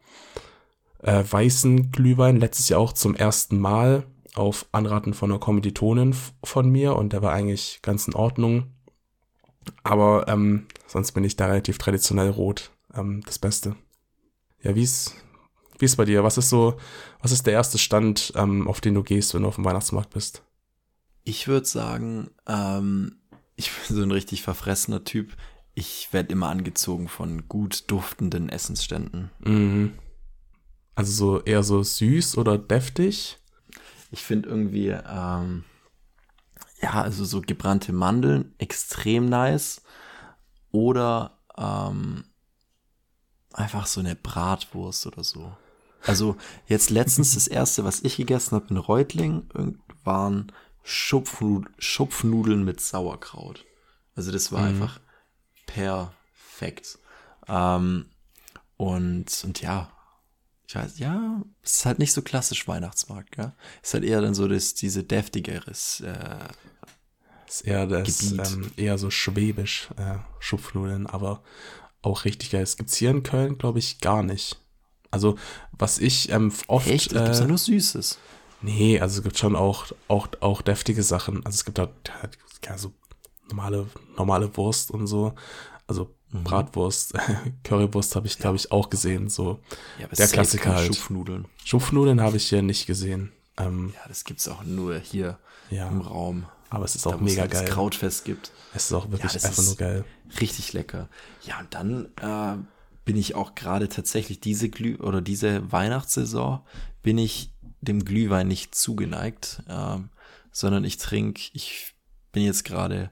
äh, 1.03 1.23
weißen 1.29 1.91
Glühwein 1.91 2.37
letztes 2.37 2.69
Jahr 2.69 2.79
auch 2.79 2.93
zum 2.93 3.15
ersten 3.15 3.59
Mal 3.59 4.03
auf 4.35 4.65
Anraten 4.71 5.13
von 5.13 5.31
einer 5.31 5.39
Kommilitonin 5.39 6.15
von 6.43 6.69
mir 6.69 6.95
und 6.95 7.13
der 7.13 7.21
war 7.21 7.33
eigentlich 7.33 7.79
ganz 7.81 8.07
in 8.07 8.15
Ordnung. 8.15 8.73
Aber 9.83 10.27
ähm, 10.27 10.67
sonst 10.87 11.11
bin 11.13 11.23
ich 11.23 11.35
da 11.35 11.47
relativ 11.47 11.77
traditionell 11.77 12.29
rot. 12.29 12.71
Ähm, 12.93 13.21
das 13.25 13.39
Beste. 13.39 13.75
Ja, 14.61 14.75
wie 14.75 14.83
ist 14.83 15.15
wie 15.79 15.85
ist 15.85 15.95
bei 15.95 16.05
dir? 16.05 16.23
Was 16.23 16.37
ist 16.37 16.49
so, 16.49 16.77
was 17.21 17.31
ist 17.31 17.45
der 17.45 17.53
erste 17.53 17.77
Stand, 17.77 18.33
ähm, 18.35 18.67
auf 18.67 18.81
den 18.81 18.95
du 18.95 19.03
gehst, 19.03 19.33
wenn 19.33 19.43
du 19.43 19.47
auf 19.47 19.55
dem 19.55 19.65
Weihnachtsmarkt 19.65 20.11
bist? 20.11 20.43
Ich 21.23 21.47
würde 21.47 21.65
sagen, 21.65 22.29
ähm, 22.47 23.17
ich 23.55 23.71
bin 23.87 23.95
so 23.95 24.03
ein 24.03 24.11
richtig 24.11 24.41
verfressener 24.41 25.03
Typ. 25.03 25.35
Ich 25.75 26.11
werde 26.11 26.31
immer 26.31 26.49
angezogen 26.49 27.07
von 27.07 27.47
gut 27.47 27.89
duftenden 27.91 28.49
Essensständen. 28.49 29.29
Mhm. 29.39 29.93
Also 30.95 31.11
so 31.11 31.43
eher 31.43 31.61
so 31.61 31.83
süß 31.83 32.37
oder 32.37 32.57
deftig? 32.57 33.37
Ich 34.09 34.23
finde 34.23 34.49
irgendwie, 34.49 34.87
ähm, 34.87 35.63
ja, 36.87 37.01
also 37.01 37.25
so 37.25 37.41
gebrannte 37.41 37.91
Mandeln 37.91 38.53
extrem 38.57 39.27
nice. 39.27 39.81
Oder 40.71 41.37
ähm, 41.57 42.23
einfach 43.53 43.87
so 43.87 43.99
eine 43.99 44.15
Bratwurst 44.15 45.07
oder 45.07 45.23
so. 45.23 45.55
Also 46.05 46.37
jetzt 46.67 46.89
letztens 46.89 47.33
das 47.33 47.47
erste, 47.47 47.83
was 47.83 48.01
ich 48.03 48.17
gegessen 48.17 48.55
habe 48.55 48.67
in 48.69 48.77
Reutling, 48.77 49.49
waren 50.03 50.51
Schupfnud 50.83 51.67
Schupfnudeln 51.77 52.63
mit 52.63 52.79
Sauerkraut. 52.79 53.65
Also 54.15 54.31
das 54.31 54.51
war 54.51 54.61
mhm. 54.61 54.67
einfach 54.67 54.99
perfekt. 55.65 56.99
Ähm, 57.47 58.05
und, 58.77 59.43
und 59.43 59.61
ja, 59.61 59.89
ich 60.67 60.75
weiß, 60.75 60.99
ja, 60.99 61.41
es 61.63 61.77
ist 61.77 61.85
halt 61.85 61.99
nicht 61.99 62.11
so 62.11 62.21
klassisch 62.21 62.67
Weihnachtsmarkt, 62.67 63.31
gell? 63.31 63.53
Es 63.81 63.89
ist 63.89 63.93
halt 63.93 64.03
eher 64.03 64.21
dann 64.21 64.35
so 64.35 64.47
das, 64.47 64.73
diese 64.73 65.03
deftigeres, 65.03 66.01
äh, 66.01 66.47
ist 67.47 67.61
eher 67.61 67.87
das, 67.87 68.33
ähm, 68.33 68.71
eher 68.75 68.97
so 68.97 69.09
schwäbisch, 69.09 69.89
äh, 69.95 70.17
Schupfnudeln, 70.39 71.07
aber 71.07 71.41
auch 72.01 72.25
richtig 72.25 72.51
geil. 72.51 72.63
Es 72.63 72.75
gibt's 72.75 72.97
hier 72.97 73.11
in 73.11 73.23
Köln, 73.23 73.57
glaube 73.57 73.79
ich, 73.79 74.01
gar 74.01 74.23
nicht. 74.23 74.59
Also, 75.09 75.37
was 75.71 75.99
ich 75.99 76.29
ähm, 76.31 76.51
oft. 76.67 76.87
Echt? 76.87 77.13
Es 77.13 77.23
gibt 77.23 77.39
ja 77.39 77.47
nur 77.47 77.57
Süßes. 77.57 78.17
Nee, 78.61 78.99
also 78.99 79.19
es 79.19 79.23
gibt 79.23 79.37
schon 79.37 79.55
auch, 79.55 79.85
auch, 80.09 80.27
auch 80.41 80.61
deftige 80.61 81.03
Sachen. 81.03 81.45
Also 81.45 81.55
es 81.55 81.65
gibt 81.65 81.79
halt, 81.79 81.91
halt 82.21 82.37
ja, 82.65 82.77
so 82.77 82.91
normale, 83.49 83.87
normale 84.17 84.57
Wurst 84.57 84.91
und 84.91 85.07
so. 85.07 85.33
Also 85.85 86.16
Mhm. 86.31 86.43
Bratwurst, 86.43 87.13
Currywurst 87.63 88.15
habe 88.15 88.27
ich, 88.27 88.37
glaube 88.37 88.57
ich, 88.57 88.71
auch 88.71 88.89
gesehen. 88.89 89.29
So 89.29 89.59
Ja, 89.99 90.07
der 90.07 90.27
Klassiker 90.27 90.75
halt. 90.75 90.87
Schupfnudeln. 90.87 91.45
Schupfnudeln 91.63 92.21
habe 92.21 92.37
ich 92.37 92.49
hier 92.49 92.61
nicht 92.61 92.85
gesehen. 92.85 93.31
Ähm, 93.57 93.93
Ja, 93.95 94.07
das 94.07 94.23
gibt's 94.23 94.47
auch 94.47 94.63
nur 94.63 94.97
hier 94.99 95.39
Ja. 95.69 95.87
im 95.87 96.01
Raum. 96.01 96.45
aber 96.69 96.83
es 96.85 96.95
ist 96.95 97.05
Da 97.05 97.11
auch 97.11 97.15
es 97.15 97.21
mega 97.21 97.41
halt 97.43 97.51
geil. 97.51 97.65
Krautfest 97.65 98.25
gibt. 98.25 98.51
Es 98.73 98.85
ist 98.85 98.93
auch 98.93 99.09
wirklich 99.09 99.31
das 99.31 99.45
einfach 99.45 99.63
nur 99.63 99.75
geil. 99.77 100.03
Richtig 100.41 100.73
lecker. 100.73 101.07
Ja, 101.45 101.59
und 101.59 101.73
dann 101.73 102.05
äh, 102.21 102.61
bin 103.05 103.15
ich 103.15 103.35
auch 103.35 103.55
gerade 103.55 103.87
tatsächlich 103.87 104.41
diese 104.41 104.67
Glüh 104.69 104.97
oder 104.97 105.21
diese 105.21 105.71
Weihnachtssaison 105.71 106.59
bin 107.03 107.17
ich 107.17 107.53
dem 107.79 108.03
Glühwein 108.03 108.49
nicht 108.49 108.75
zugeneigt, 108.75 109.63
ähm, 109.69 110.09
sondern 110.51 110.83
ich 110.83 110.97
trinke, 110.97 111.41
ich 111.53 111.93
bin 112.33 112.43
jetzt 112.43 112.65
gerade 112.65 113.11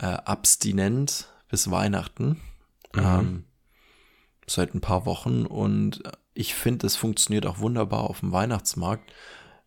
äh, 0.00 0.06
abstinent 0.06 1.26
bis 1.48 1.70
Weihnachten. 1.70 2.40
Ähm, 2.94 3.44
seit 4.46 4.74
ein 4.74 4.80
paar 4.80 5.06
Wochen 5.06 5.44
und 5.46 6.02
ich 6.34 6.54
finde, 6.54 6.86
es 6.86 6.96
funktioniert 6.96 7.46
auch 7.46 7.58
wunderbar 7.58 8.04
auf 8.08 8.20
dem 8.20 8.32
Weihnachtsmarkt, 8.32 9.12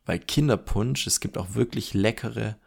weil 0.06 0.20
Kinderpunsch, 0.20 1.06
es 1.06 1.20
gibt 1.20 1.38
auch 1.38 1.54
wirklich 1.54 1.94
leckere, 1.94 2.58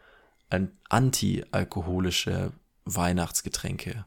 an- 0.50 0.70
anti-alkoholische 0.88 2.52
Weihnachtsgetränke. 2.84 4.04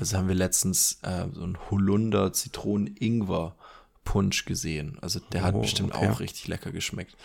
Also 0.00 0.16
haben 0.16 0.28
wir 0.28 0.34
letztens 0.34 0.98
äh, 1.02 1.26
so 1.32 1.44
ein 1.44 1.58
Holunder 1.70 2.32
Zitronen-Ingwer-Punsch 2.32 4.44
gesehen. 4.44 4.98
Also 5.00 5.20
der 5.32 5.42
hat 5.42 5.54
Oh, 5.54 5.60
bestimmt 5.62 5.94
okay. 5.94 6.08
auch 6.08 6.20
richtig 6.20 6.48
lecker 6.48 6.72
geschmeckt. 6.72 7.16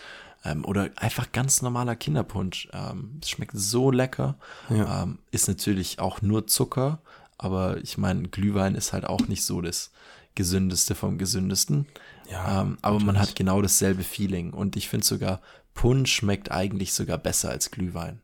Ähm, 0.44 0.64
oder 0.64 0.90
einfach 0.96 1.30
ganz 1.32 1.62
normaler 1.62 1.94
Kinderpunsch. 1.96 2.68
Ähm, 2.72 3.18
es 3.22 3.30
schmeckt 3.30 3.52
so 3.54 3.90
lecker. 3.90 4.38
Ja. 4.70 5.02
Ähm, 5.04 5.18
ist 5.30 5.48
natürlich 5.48 5.98
auch 6.00 6.20
nur 6.22 6.46
Zucker, 6.46 7.00
aber 7.38 7.78
ich 7.78 7.96
meine, 7.98 8.28
Glühwein 8.28 8.74
ist 8.74 8.92
halt 8.92 9.04
auch 9.04 9.28
nicht 9.28 9.44
so 9.44 9.60
das 9.60 9.92
gesündeste 10.34 10.94
vom 10.94 11.18
gesündesten. 11.18 11.86
Ja, 12.30 12.62
ähm, 12.62 12.78
aber 12.82 12.96
man 12.98 13.06
natürlich. 13.14 13.28
hat 13.30 13.36
genau 13.36 13.62
dasselbe 13.62 14.02
Feeling. 14.02 14.52
Und 14.52 14.76
ich 14.76 14.88
finde 14.88 15.06
sogar, 15.06 15.40
Punsch 15.74 16.12
schmeckt 16.12 16.50
eigentlich 16.50 16.92
sogar 16.92 17.18
besser 17.18 17.50
als 17.50 17.70
Glühwein. 17.70 18.20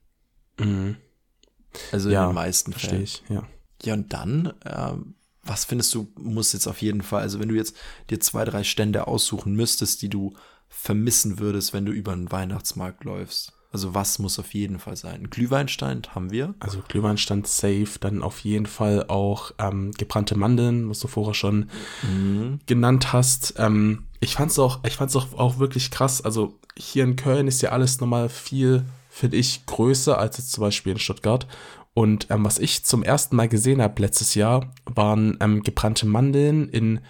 Also 1.93 2.09
in 2.09 2.15
Ja, 2.15 2.27
den 2.27 2.35
meisten 2.35 2.73
verstehe 2.73 2.91
Fällen. 2.91 3.05
ich, 3.05 3.23
ja. 3.29 3.43
Ja, 3.83 3.95
und 3.95 4.13
dann, 4.13 4.53
ähm, 4.65 5.15
was 5.43 5.65
findest 5.65 5.95
du, 5.95 6.11
muss 6.17 6.53
jetzt 6.53 6.67
auf 6.67 6.83
jeden 6.83 7.03
Fall, 7.03 7.23
also 7.23 7.39
wenn 7.39 7.49
du 7.49 7.55
jetzt 7.55 7.77
dir 8.11 8.19
zwei, 8.21 8.45
drei 8.45 8.65
Stände 8.65 9.07
aussuchen 9.07 9.55
müsstest, 9.55 10.03
die 10.03 10.09
du 10.09 10.35
vermissen 10.69 11.39
würdest, 11.39 11.73
wenn 11.73 11.87
du 11.87 11.93
über 11.93 12.13
einen 12.13 12.31
Weihnachtsmarkt 12.31 13.05
läufst. 13.05 13.53
Also 13.71 13.95
was 13.95 14.19
muss 14.19 14.39
auf 14.39 14.55
jeden 14.55 14.79
Fall 14.79 14.97
sein? 14.97 15.23
Ein 15.23 15.31
Glühweinstein 15.31 16.03
haben 16.15 16.31
wir. 16.31 16.55
Also 16.59 16.81
Glühwein 16.89 17.19
stand 17.19 17.47
safe, 17.47 17.99
dann 18.01 18.23
auf 18.23 18.41
jeden 18.41 18.65
Fall 18.65 19.05
auch 19.09 19.53
ähm, 19.59 19.93
gebrannte 19.93 20.39
Mandeln, 20.39 20.89
was 20.89 21.01
du 21.01 21.09
vorher 21.09 21.35
schon 21.35 21.69
genannt 22.65 23.13
hast. 23.13 23.55
Ähm, 23.59 24.05
ich 24.21 24.35
fand's 24.35 24.59
auch, 24.59 24.81
ich 24.87 24.95
fand's 24.95 25.15
auch, 25.17 25.35
auch 25.35 25.59
wirklich 25.59 25.91
krass. 25.91 26.23
Also 26.23 26.59
hier 26.79 27.05
in 27.05 27.17
Köln 27.17 27.47
ist 27.47 27.61
ja 27.61 27.71
alles 27.71 28.01
nochmal 28.01 28.31
viel, 28.31 28.85
finde 29.11 29.37
ich, 29.37 29.67
größer 29.67 30.17
als 30.19 30.39
jetzt 30.39 30.53
zum 30.53 30.63
Beispiel 30.63 30.93
in 30.93 30.99
Stuttgart. 30.99 31.47
Und 31.93 32.29
ähm, 32.31 32.45
was 32.45 32.59
ich 32.59 32.85
zum 32.85 33.03
ersten 33.03 33.37
Mal 33.37 33.49
gesehen 33.49 33.83
habe 33.83 34.01
letztes 34.01 34.35
Jahr, 34.35 34.73
waren 34.87 35.37
ähm, 35.41 35.63
gebrannte 35.63 36.07
Mandeln 36.07 36.71
in 36.71 37.01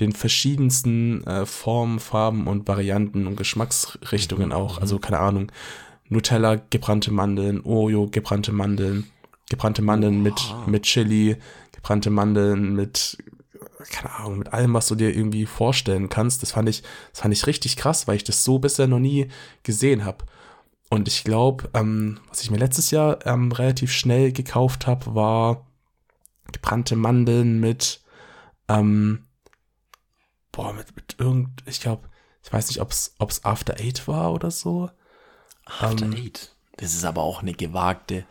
den 0.00 0.12
verschiedensten 0.12 1.24
äh, 1.24 1.46
Formen, 1.46 2.00
Farben 2.00 2.46
und 2.46 2.66
Varianten 2.66 3.26
und 3.26 3.36
Geschmacksrichtungen 3.36 4.52
auch. 4.52 4.78
Also 4.80 4.98
keine 4.98 5.20
Ahnung, 5.20 5.52
Nutella, 6.08 6.56
gebrannte 6.70 7.12
Mandeln, 7.12 7.60
Oreo, 7.62 8.08
gebrannte 8.10 8.52
Mandeln, 8.52 9.06
gebrannte 9.48 9.82
Mandeln 9.82 10.22
mit, 10.22 10.34
mit 10.66 10.82
Chili, 10.84 11.36
gebrannte 11.72 12.10
Mandeln 12.10 12.74
mit, 12.74 13.18
keine 13.90 14.14
Ahnung, 14.14 14.38
mit 14.38 14.52
allem, 14.52 14.74
was 14.74 14.88
du 14.88 14.94
dir 14.94 15.14
irgendwie 15.14 15.46
vorstellen 15.46 16.08
kannst. 16.08 16.42
Das 16.42 16.52
fand 16.52 16.68
ich, 16.68 16.82
das 17.12 17.20
fand 17.20 17.32
ich 17.32 17.46
richtig 17.46 17.76
krass, 17.76 18.08
weil 18.08 18.16
ich 18.16 18.24
das 18.24 18.44
so 18.44 18.58
bisher 18.58 18.86
noch 18.86 18.98
nie 18.98 19.28
gesehen 19.62 20.04
habe. 20.04 20.24
Und 20.90 21.08
ich 21.08 21.24
glaube, 21.24 21.68
ähm, 21.74 22.20
was 22.28 22.42
ich 22.42 22.50
mir 22.50 22.58
letztes 22.58 22.90
Jahr 22.90 23.24
ähm, 23.26 23.52
relativ 23.52 23.92
schnell 23.92 24.32
gekauft 24.32 24.86
habe, 24.86 25.14
war 25.14 25.66
gebrannte 26.52 26.96
Mandeln 26.96 27.60
mit, 27.60 28.00
ähm, 28.68 29.24
boah, 30.54 30.72
mit, 30.72 30.94
mit 30.96 31.16
irgend, 31.18 31.50
ich 31.66 31.80
glaube, 31.80 32.08
ich 32.42 32.52
weiß 32.52 32.68
nicht, 32.68 32.80
ob 32.80 32.90
es 32.90 33.44
After 33.44 33.74
Eight 33.80 34.06
war 34.06 34.32
oder 34.32 34.50
so. 34.50 34.90
After 35.66 36.06
Eight. 36.10 36.54
Das 36.76 36.94
ist 36.94 37.04
aber 37.04 37.22
auch 37.22 37.40
eine 37.42 37.54
gewagte, 37.54 38.24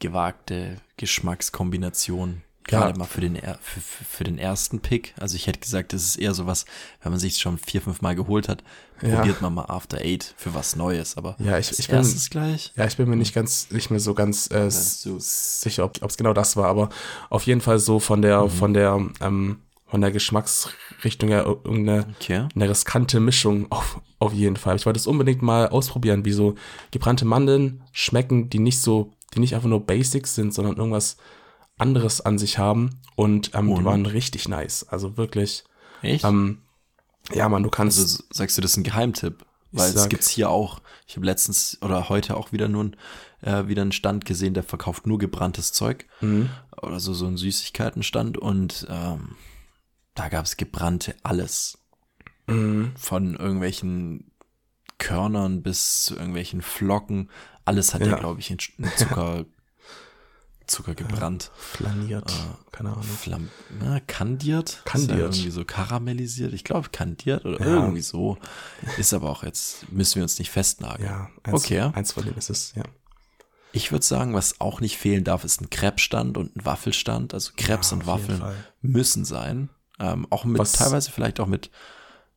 gewagte 0.00 0.76
Geschmackskombination. 0.96 2.42
Ja. 2.70 2.80
Gerade 2.80 2.98
mal 2.98 3.04
für 3.04 3.20
den, 3.20 3.36
für, 3.60 3.80
für 3.80 4.24
den 4.24 4.38
ersten 4.38 4.80
Pick. 4.80 5.12
Also 5.20 5.36
ich 5.36 5.46
hätte 5.46 5.60
gesagt, 5.60 5.92
das 5.92 6.02
ist 6.02 6.16
eher 6.16 6.32
sowas, 6.32 6.64
wenn 7.02 7.12
man 7.12 7.18
sich 7.20 7.36
schon 7.36 7.58
vier, 7.58 7.82
fünf 7.82 8.00
Mal 8.00 8.14
geholt 8.14 8.48
hat, 8.48 8.64
Ja. 9.02 9.16
probiert 9.16 9.42
man 9.42 9.52
mal 9.52 9.66
After 9.66 9.98
Eight 9.98 10.32
für 10.38 10.54
was 10.54 10.74
Neues. 10.74 11.18
Aber 11.18 11.36
Ja, 11.38 11.58
ich- 11.58 11.78
ich 11.78 11.88
bin- 11.88 12.02
gleich. 12.30 12.72
Ja, 12.74 12.86
ich 12.86 12.96
bin 12.96 13.08
mir 13.10 13.16
nicht 13.16 13.34
ganz, 13.34 13.70
nicht 13.70 13.90
mehr 13.90 14.00
so 14.00 14.14
ganz 14.14 14.50
äh, 14.50 14.70
so. 14.70 15.16
sicher, 15.18 15.84
ob 15.84 16.02
es 16.10 16.16
genau 16.16 16.32
das 16.32 16.56
war, 16.56 16.68
aber 16.68 16.88
auf 17.28 17.44
jeden 17.44 17.60
Fall 17.60 17.78
so 17.78 18.00
von 18.00 18.22
der, 18.22 18.48
von 18.48 18.72
der, 18.72 18.98
ähm, 19.20 19.60
von 19.94 20.00
der 20.00 20.10
Geschmacksrichtung 20.10 21.28
her 21.28 21.44
ir- 21.46 21.60
irgendeine 21.64 22.06
Okay. 22.20 22.48
eine 22.52 22.68
riskante 22.68 23.20
Mischung 23.20 23.70
auf, 23.70 24.00
auf 24.18 24.32
jeden 24.32 24.56
Fall. 24.56 24.74
Ich 24.74 24.86
wollte 24.86 24.98
es 24.98 25.06
unbedingt 25.06 25.40
mal 25.40 25.68
ausprobieren, 25.68 26.24
wie 26.24 26.32
so 26.32 26.56
gebrannte 26.90 27.24
Mandeln 27.24 27.80
schmecken, 27.92 28.50
die 28.50 28.58
nicht 28.58 28.80
so, 28.80 29.12
die 29.34 29.38
nicht 29.38 29.54
einfach 29.54 29.68
nur 29.68 29.86
Basics 29.86 30.34
sind, 30.34 30.52
sondern 30.52 30.78
irgendwas 30.78 31.16
anderes 31.78 32.20
an 32.20 32.38
sich 32.38 32.58
haben. 32.58 32.90
Und, 33.14 33.52
ähm, 33.54 33.66
die 33.68 33.72
Und? 33.74 33.84
waren 33.84 34.04
richtig 34.06 34.48
nice. 34.48 34.82
Also 34.88 35.16
wirklich, 35.16 35.62
Echt? 36.02 36.24
ähm, 36.24 36.58
ja, 37.32 37.48
man, 37.48 37.62
du 37.62 37.70
kannst. 37.70 38.00
Also 38.00 38.24
sagst 38.32 38.58
du, 38.58 38.62
das 38.62 38.72
ist 38.72 38.78
ein 38.78 38.82
Geheimtipp? 38.82 39.46
Weil 39.70 39.94
es 39.94 40.08
gibt's 40.08 40.28
hier 40.28 40.50
auch. 40.50 40.80
Ich 41.06 41.14
habe 41.14 41.24
letztens 41.26 41.78
oder 41.82 42.08
heute 42.08 42.36
auch 42.36 42.50
wieder 42.50 42.66
nur 42.66 42.90
äh, 43.42 43.68
wieder 43.68 43.82
einen 43.82 43.92
Stand 43.92 44.24
gesehen, 44.24 44.54
der 44.54 44.64
verkauft 44.64 45.06
nur 45.06 45.18
gebranntes 45.18 45.72
Zeug. 45.72 46.06
Mhm. 46.20 46.50
Oder 46.82 46.98
so, 46.98 47.14
so 47.14 47.26
ein 47.28 47.36
Süßigkeitenstand. 47.36 48.38
Und 48.38 48.88
ähm, 48.90 49.36
da 50.14 50.28
gab's 50.28 50.56
gebrannte 50.56 51.14
alles. 51.22 51.78
Mhm. 52.46 52.92
Von 52.96 53.34
irgendwelchen 53.36 54.30
Körnern 54.98 55.62
bis 55.62 56.04
zu 56.04 56.14
irgendwelchen 56.16 56.62
Flocken. 56.62 57.30
Alles 57.64 57.94
hat 57.94 58.02
ja, 58.02 58.08
Ja. 58.08 58.18
glaube 58.18 58.40
ich, 58.40 58.50
in, 58.50 58.58
Zucker, 58.96 59.44
Zucker 60.66 60.94
gebrannt. 60.94 61.50
flaniert. 61.56 62.32
Keine 62.72 62.90
Ahnung. 62.90 63.02
Flam 63.02 63.50
na, 63.80 64.00
kandiert? 64.00 64.82
Ja 64.84 64.90
Kandiert. 64.92 65.18
irgendwie 65.34 65.50
so 65.50 65.64
karamellisiert. 65.64 66.52
Ich 66.54 66.64
glaube, 66.64 66.88
kandiert 66.90 67.44
oder 67.44 67.60
Ja. 67.60 67.74
irgendwie 67.82 68.00
so. 68.00 68.38
Ist 68.98 69.12
aber 69.14 69.30
auch 69.30 69.42
jetzt, 69.42 69.90
müssen 69.92 70.16
wir 70.16 70.22
uns 70.22 70.38
nicht 70.38 70.50
festnageln. 70.50 71.08
Ja, 71.08 71.28
eins, 71.42 71.64
Okay. 71.64 71.80
eins 71.80 72.12
von 72.12 72.24
denen 72.24 72.38
ist 72.38 72.50
es, 72.50 72.72
ja. 72.76 72.84
Ich 73.72 73.90
würde 73.90 74.04
sagen, 74.04 74.34
was 74.34 74.60
auch 74.60 74.80
nicht 74.80 74.96
fehlen 74.98 75.24
darf, 75.24 75.42
ist 75.44 75.60
ein 75.60 75.68
Crepe-Stand 75.68 76.38
und 76.38 76.54
ein 76.56 76.64
Waffelstand. 76.64 77.34
Also 77.34 77.52
Crepes 77.56 77.90
Ja, 77.90 77.96
und 77.96 78.06
Waffeln 78.06 78.42
müssen 78.82 79.24
sein. 79.24 79.68
Ähm, 79.98 80.26
auch 80.30 80.44
mit, 80.44 80.58
Was- 80.58 80.72
teilweise 80.72 81.10
vielleicht 81.10 81.40
auch 81.40 81.46
mit, 81.46 81.70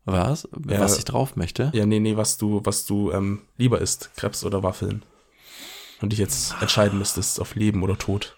was? 0.06 0.48
Ja. 0.68 0.80
was 0.80 0.98
ich 0.98 1.06
drauf 1.06 1.36
möchte. 1.36 1.72
Ja, 1.74 1.86
nee, 1.86 2.00
nee, 2.00 2.16
was 2.18 2.38
du, 2.38 2.62
was 2.64 2.86
du 2.86 3.12
ähm, 3.12 3.42
lieber 3.58 3.82
isst, 3.82 4.12
Krebs 4.16 4.44
oder 4.44 4.64
Waffeln. 4.64 5.04
Und 6.00 6.10
dich 6.12 6.20
jetzt 6.20 6.56
entscheiden 6.62 7.00
müsstest 7.00 7.40
auf 7.42 7.56
Leben 7.56 7.82
oder 7.84 7.98
Tod. 7.98 8.38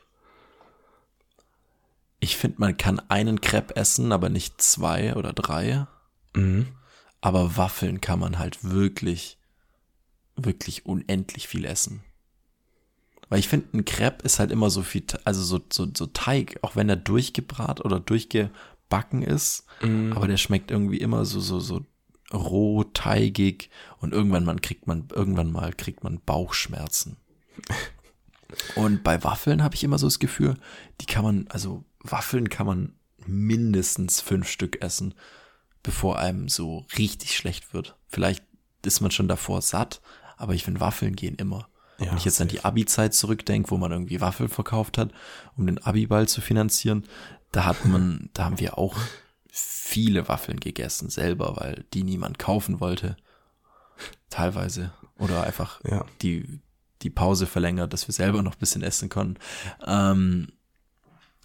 Ich 2.22 2.38
finde, 2.38 2.58
man 2.60 2.78
kann 2.78 3.02
einen 3.10 3.42
Crepe 3.42 3.76
essen, 3.76 4.12
aber 4.12 4.30
nicht 4.30 4.62
zwei 4.62 5.16
oder 5.16 5.34
drei. 5.34 5.88
Mhm. 6.36 6.68
Aber 7.22 7.58
Waffeln 7.58 8.02
kann 8.02 8.20
man 8.20 8.40
halt 8.40 8.64
wirklich, 8.64 9.38
wirklich 10.36 10.86
unendlich 10.86 11.48
viel 11.48 11.66
essen. 11.66 12.02
Weil 13.30 13.40
ich 13.40 13.48
finde, 13.48 13.78
ein 13.78 13.86
Crepe 13.86 14.24
ist 14.26 14.40
halt 14.40 14.52
immer 14.52 14.70
so 14.70 14.82
viel, 14.82 15.04
also 15.24 15.44
so, 15.44 15.60
so, 15.72 15.88
so 15.96 16.08
Teig, 16.08 16.58
auch 16.62 16.76
wenn 16.76 16.90
er 16.90 16.96
durchgebrat 16.96 17.84
oder 17.86 18.00
durchgebacken 18.90 19.22
ist, 19.22 19.66
aber 20.14 20.28
der 20.28 20.38
schmeckt 20.38 20.72
irgendwie 20.72 20.98
immer 20.98 21.26
so, 21.26 21.40
so, 21.40 21.60
so 21.60 21.86
roh, 22.34 22.84
teigig 22.84 23.70
und 24.00 24.14
irgendwann 24.14 24.46
mal 24.46 24.58
kriegt 24.58 24.88
man, 24.88 25.08
irgendwann 25.14 25.52
mal 25.52 25.74
kriegt 25.74 26.04
man 26.04 26.20
Bauchschmerzen. 26.26 27.18
Und 28.76 29.04
bei 29.04 29.24
Waffeln 29.24 29.62
habe 29.62 29.76
ich 29.76 29.84
immer 29.84 30.00
so 30.00 30.08
das 30.08 30.18
Gefühl, 30.18 30.56
die 31.02 31.06
kann 31.06 31.24
man, 31.24 31.46
also 31.50 31.84
Waffeln 32.00 32.50
kann 32.50 32.66
man 32.66 32.94
mindestens 33.28 34.22
fünf 34.22 34.50
Stück 34.50 34.82
essen, 34.82 35.14
bevor 35.84 36.18
einem 36.18 36.50
so 36.50 36.88
richtig 36.98 37.38
schlecht 37.38 37.76
wird. 37.76 37.96
Vielleicht 38.08 38.44
ist 38.84 39.02
man 39.02 39.12
schon 39.12 39.28
davor 39.28 39.62
satt, 39.62 40.02
aber 40.36 40.56
ich 40.56 40.64
finde 40.64 40.80
Waffeln 40.80 41.16
gehen 41.16 41.36
immer. 41.36 41.70
Ja, 42.00 42.10
Wenn 42.10 42.18
ich 42.18 42.26
jetzt 42.26 42.42
an 42.42 42.48
die 42.48 42.64
Abi-Zeit 42.64 43.14
zurückdenke, 43.14 43.70
wo 43.70 43.78
man 43.78 43.92
irgendwie 43.92 44.20
Waffeln 44.20 44.50
verkauft 44.50 44.98
hat, 44.98 45.12
um 45.56 45.68
den 45.68 45.78
Abi-Ball 45.78 46.28
zu 46.28 46.42
finanzieren, 46.42 47.04
da 47.52 47.66
hat 47.66 47.86
man, 47.86 48.30
da 48.34 48.46
haben 48.46 48.60
wir 48.60 48.78
auch 48.78 48.96
viele 49.52 50.28
Waffeln 50.28 50.60
gegessen 50.60 51.10
selber, 51.10 51.56
weil 51.58 51.86
die 51.94 52.04
niemand 52.04 52.40
kaufen 52.40 52.80
wollte. 52.80 53.18
Teilweise. 54.30 54.92
Oder 55.18 55.44
einfach 55.44 55.82
Ja. 55.84 56.06
die, 56.22 56.62
die 57.02 57.10
Pause 57.10 57.46
verlängert, 57.48 57.92
dass 57.94 58.08
wir 58.08 58.14
selber 58.14 58.42
noch 58.44 58.54
ein 58.54 58.60
bisschen 58.60 58.84
essen 58.84 59.10
konnten. 59.10 59.38
Ähm, 59.86 60.50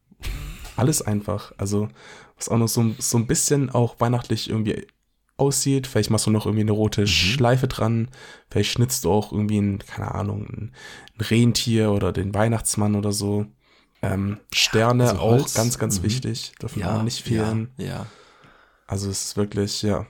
Alles 0.76 1.02
einfach. 1.02 1.52
Also, 1.56 1.88
was 2.36 2.48
auch 2.48 2.58
noch 2.58 2.68
so, 2.68 2.94
so 2.98 3.18
ein 3.18 3.26
bisschen 3.26 3.70
auch 3.70 3.98
weihnachtlich 3.98 4.50
irgendwie 4.50 4.86
aussieht. 5.36 5.86
Vielleicht 5.86 6.10
machst 6.10 6.26
du 6.26 6.30
noch 6.30 6.46
irgendwie 6.46 6.62
eine 6.62 6.72
rote 6.72 7.02
Mhm. 7.02 7.06
Schleife 7.06 7.68
dran. 7.68 8.08
Vielleicht 8.50 8.72
schnitzt 8.72 9.04
du 9.04 9.10
auch 9.10 9.32
irgendwie 9.32 9.58
ein, 9.58 9.78
keine 9.78 10.14
Ahnung, 10.14 10.46
ein, 10.46 10.72
Rentier 11.18 11.92
oder 11.92 12.12
den 12.12 12.34
Weihnachtsmann 12.34 12.94
oder 12.94 13.12
so. 13.12 13.46
Ähm, 14.02 14.38
Sterne 14.52 15.08
also 15.10 15.20
auch 15.20 15.30
Holz, 15.32 15.54
ganz, 15.54 15.78
ganz 15.78 16.00
mhm. 16.00 16.04
wichtig. 16.04 16.52
Dürfen 16.60 16.80
Ja, 16.80 16.98
auch 16.98 17.02
nicht 17.02 17.22
fehlen. 17.22 17.72
Ja, 17.78 17.86
ja. 17.86 18.06
Also 18.86 19.10
es 19.10 19.24
ist 19.24 19.36
wirklich, 19.36 19.82
ja, 19.82 20.06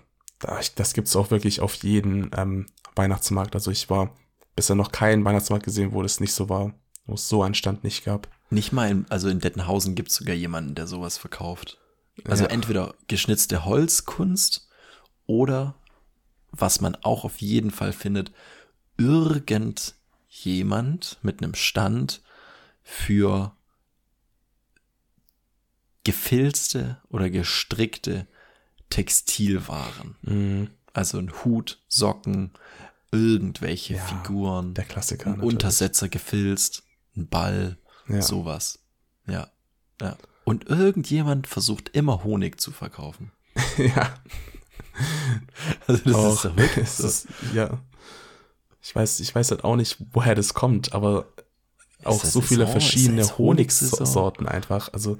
das 0.75 0.93
gibt's 0.93 1.17
auch 1.17 1.31
wirklich 1.31 1.61
auf 1.61 1.75
jeden 1.77 2.31
ähm, 2.37 2.67
Weihnachtsmarkt. 2.95 3.55
Also 3.55 3.71
ich 3.71 3.89
war 3.89 4.11
bisher 4.55 4.77
noch 4.77 4.93
keinen 4.93 5.25
Weihnachtsmarkt 5.25 5.65
gesehen, 5.65 5.93
wo 5.93 6.03
das 6.03 6.21
nicht 6.21 6.33
so 6.33 6.49
war, 6.49 6.75
wo 7.07 7.15
es 7.15 7.29
so 7.29 7.43
einen 7.43 7.55
Stand 7.55 7.85
nicht 7.85 8.05
gab. 8.05 8.29
Nicht 8.51 8.73
mal, 8.73 8.91
in, 8.91 9.07
also 9.11 9.29
in 9.29 9.41
Dettenhausen 9.41 9.95
gibt's 9.95 10.15
sogar 10.17 10.35
jemanden, 10.35 10.75
der 10.75 10.87
sowas 10.87 11.19
verkauft. 11.19 11.79
Also 12.25 12.45
Ja. 12.45 12.51
entweder 12.51 12.95
geschnitzte 13.09 13.65
Holzkunst 13.65 14.69
oder, 15.27 15.75
was 16.53 16.81
man 16.81 16.95
auch 16.97 17.25
auf 17.25 17.39
jeden 17.39 17.71
Fall 17.71 17.93
findet, 17.93 18.33
irgendjemand 18.97 21.19
mit 21.23 21.43
einem 21.43 21.55
Stand 21.55 22.23
für 22.83 23.53
gefilzte 26.05 27.01
oder 27.09 27.31
gestrickte 27.31 28.27
Textilwaren. 28.91 30.17
Mhm. 30.23 30.71
Also 30.93 31.19
ein 31.19 31.33
Hut, 31.45 31.83
Socken, 31.89 32.53
irgendwelche 33.11 33.95
Ja, 33.95 34.05
Figuren, 34.05 34.75
Der 34.75 34.85
Klassiker. 34.85 35.33
ein 35.33 35.41
Untersetzer 35.41 36.09
gefilzt, 36.09 36.85
ein 37.17 37.29
Ball, 37.29 37.77
Ja. 38.09 38.23
sowas. 38.23 38.79
Ja, 39.27 39.49
ja. 40.01 40.17
Und 40.45 40.69
irgendjemand 40.69 41.47
versucht 41.47 41.89
immer 41.91 42.23
Honig 42.23 42.61
zu 42.61 42.71
verkaufen. 42.71 43.33
ja. 43.79 44.15
Also 45.87 46.03
das 46.05 46.15
auch. 46.15 46.35
ist 46.35 46.45
doch 46.45 46.57
wirklich 46.57 46.89
so. 46.91 47.07
ist, 47.07 47.29
ja. 47.53 47.79
Ich 48.83 48.95
weiß, 48.95 49.21
ich 49.21 49.35
weiß 49.35 49.51
halt 49.51 49.65
auch 49.65 49.77
nicht, 49.77 49.97
woher 50.13 50.35
das 50.35 50.55
kommt, 50.55 50.93
aber 50.93 51.27
auch 52.05 52.23
so 52.23 52.41
viele 52.41 52.67
Saison? 52.67 52.77
Ist 52.77 52.85
verschiedene? 52.85 53.39
Honigsorten 53.39 54.47
einfach. 54.47 54.93
Also, 54.93 55.19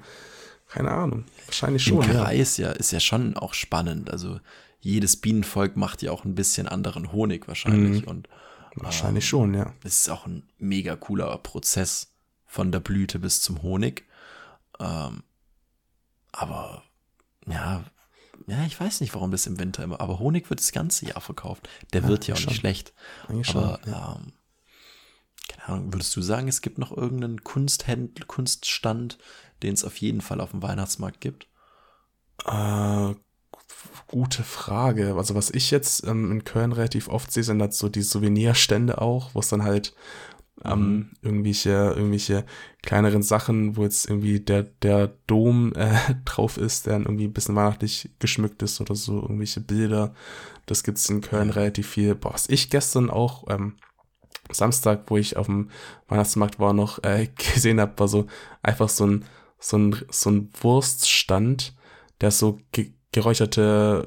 keine 0.69 0.91
Ahnung. 0.91 1.25
Wahrscheinlich 1.45 1.83
schon, 1.83 2.01
Imkerei 2.01 2.35
ja. 2.35 2.41
ist 2.41 2.57
ja, 2.57 2.71
ist 2.71 2.91
ja 2.91 3.01
schon 3.01 3.35
auch 3.35 3.53
spannend. 3.53 4.09
Also 4.09 4.39
jedes 4.79 5.17
Bienenvolk 5.17 5.75
macht 5.75 6.01
ja 6.01 6.11
auch 6.11 6.23
ein 6.23 6.35
bisschen 6.35 6.67
anderen 6.67 7.11
Honig 7.11 7.47
wahrscheinlich. 7.47 8.03
Mhm. 8.03 8.07
Und 8.07 8.29
Wahrscheinlich 8.79 9.27
schon, 9.27 9.53
ja. 9.53 9.73
es 9.83 9.99
ist 9.99 10.09
auch 10.09 10.27
ein 10.27 10.43
mega 10.59 10.95
cooler 10.95 11.35
Prozess 11.39 12.13
von 12.47 12.71
der 12.71 12.79
Blüte 12.79 13.19
bis 13.19 13.41
zum 13.41 13.61
Honig. 13.61 14.05
Ähm, 14.79 15.23
aber 16.31 16.83
ja, 17.45 17.83
ja, 18.47 18.63
ich 18.65 18.79
weiß 18.79 19.01
nicht, 19.01 19.13
warum 19.13 19.31
das 19.31 19.47
im 19.47 19.59
Winter 19.59 19.83
immer. 19.83 19.99
Aber 19.99 20.19
Honig 20.19 20.49
wird 20.49 20.59
das 20.59 20.71
ganze 20.71 21.05
Jahr 21.07 21.21
verkauft. 21.21 21.67
Der 21.93 22.03
Ja, 22.03 22.07
wird 22.07 22.27
ja 22.27 22.35
auch 22.35 22.39
schon. 22.39 22.51
nicht 22.51 22.59
schlecht. 22.59 22.93
Eigentlich 23.27 23.49
Aber 23.55 23.79
schon. 23.83 23.91
Ja. 23.91 24.15
ähm, 24.15 24.33
keine 25.47 25.67
Ahnung, 25.69 25.93
würdest 25.93 26.15
du 26.15 26.21
sagen, 26.21 26.47
es 26.47 26.61
gibt 26.61 26.77
noch 26.77 26.95
irgendeinen 26.95 27.43
Kunsthändler, 27.43 28.25
Kunststand, 28.25 29.17
den 29.63 29.73
es 29.73 29.83
auf 29.85 29.97
jeden 29.97 30.21
Fall 30.21 30.41
auf 30.41 30.51
dem 30.51 30.61
Weihnachtsmarkt 30.61 31.21
gibt? 31.21 31.47
Äh, 32.45 33.15
gute 34.07 34.43
Frage. 34.43 35.15
Also 35.15 35.35
was 35.35 35.49
ich 35.49 35.71
jetzt 35.71 36.03
ähm, 36.05 36.31
in 36.31 36.43
Köln 36.43 36.71
relativ 36.73 37.07
oft 37.07 37.31
sehe, 37.31 37.43
sind 37.43 37.61
halt 37.61 37.73
so 37.73 37.89
die 37.89 38.01
Souvenirstände 38.01 39.01
auch, 39.01 39.33
wo 39.33 39.39
es 39.39 39.49
dann 39.49 39.63
halt 39.63 39.93
ähm, 40.63 41.11
irgendwelche, 41.21 41.69
irgendwelche 41.69 42.45
kleineren 42.81 43.21
Sachen, 43.21 43.77
wo 43.77 43.83
jetzt 43.83 44.09
irgendwie 44.09 44.39
der, 44.39 44.63
der 44.63 45.13
Dom 45.27 45.73
äh, 45.75 45.97
drauf 46.25 46.57
ist, 46.57 46.85
der 46.85 46.93
dann 46.93 47.03
irgendwie 47.03 47.25
ein 47.25 47.33
bisschen 47.33 47.55
weihnachtlich 47.55 48.09
geschmückt 48.19 48.63
ist 48.63 48.81
oder 48.81 48.95
so, 48.95 49.21
irgendwelche 49.21 49.61
Bilder. 49.61 50.13
Das 50.65 50.83
gibt's 50.83 51.09
in 51.09 51.21
Köln 51.21 51.49
relativ 51.49 51.87
viel. 51.87 52.15
Boah, 52.15 52.33
was 52.33 52.49
ich 52.49 52.69
gestern 52.69 53.09
auch 53.09 53.45
ähm, 53.49 53.75
Samstag, 54.51 55.03
wo 55.07 55.17
ich 55.17 55.37
auf 55.37 55.47
dem 55.47 55.69
Weihnachtsmarkt 56.07 56.59
war, 56.59 56.73
noch 56.73 57.03
äh, 57.03 57.27
gesehen 57.53 57.79
habe, 57.79 57.97
war 57.97 58.07
so 58.07 58.27
einfach 58.63 58.89
so 58.89 59.05
ein, 59.05 59.25
so 59.59 59.77
ein, 59.77 59.95
so 60.09 60.29
ein 60.31 60.49
Wurststand, 60.61 61.75
der 62.21 62.31
so 62.31 62.59
ge 62.71 62.93
geräucherte 63.13 64.05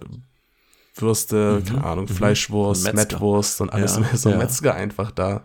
Würste, 0.95 1.61
Mhm, 1.61 1.65
keine 1.65 1.85
Ahnung, 1.85 2.05
mhm. 2.05 2.15
Fleischwurst, 2.15 2.87
ein 2.87 2.95
Metzger. 2.95 3.15
Mettwurst 3.15 3.61
und 3.61 3.73
alles, 3.73 3.97
Ja, 3.97 4.05
so 4.17 4.29
ein 4.29 4.33
ja. 4.35 4.39
Metzger 4.39 4.75
einfach 4.75 5.11
da, 5.11 5.45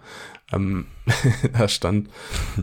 ähm, 0.52 0.88
da 1.54 1.68
stand, 1.68 2.10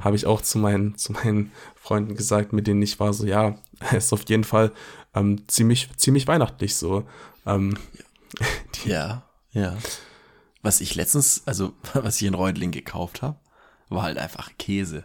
habe 0.00 0.16
ich 0.16 0.26
auch 0.26 0.40
zu 0.42 0.58
meinen, 0.58 0.96
zu 0.96 1.12
meinen 1.12 1.52
Freunden 1.74 2.14
gesagt, 2.14 2.52
mit 2.52 2.66
denen 2.66 2.82
ich 2.82 2.98
war, 3.00 3.12
so, 3.12 3.26
ja, 3.26 3.56
es 3.92 4.04
ist 4.06 4.12
auf 4.12 4.28
jeden 4.28 4.44
Fall 4.44 4.72
ähm, 5.14 5.46
ziemlich, 5.48 5.88
ziemlich 5.96 6.26
weihnachtlich 6.26 6.76
so. 6.76 7.06
Ähm, 7.46 7.76
Ja, 8.84 9.24
ja. 9.52 9.76
Was 10.62 10.80
ich 10.80 10.94
letztens, 10.94 11.42
also 11.46 11.74
was 11.92 12.20
ich 12.20 12.26
in 12.26 12.34
Reutling 12.34 12.70
gekauft 12.70 13.20
habe, 13.22 13.38
war 13.88 14.04
halt 14.04 14.16
einfach 14.16 14.50
Käse. 14.58 15.04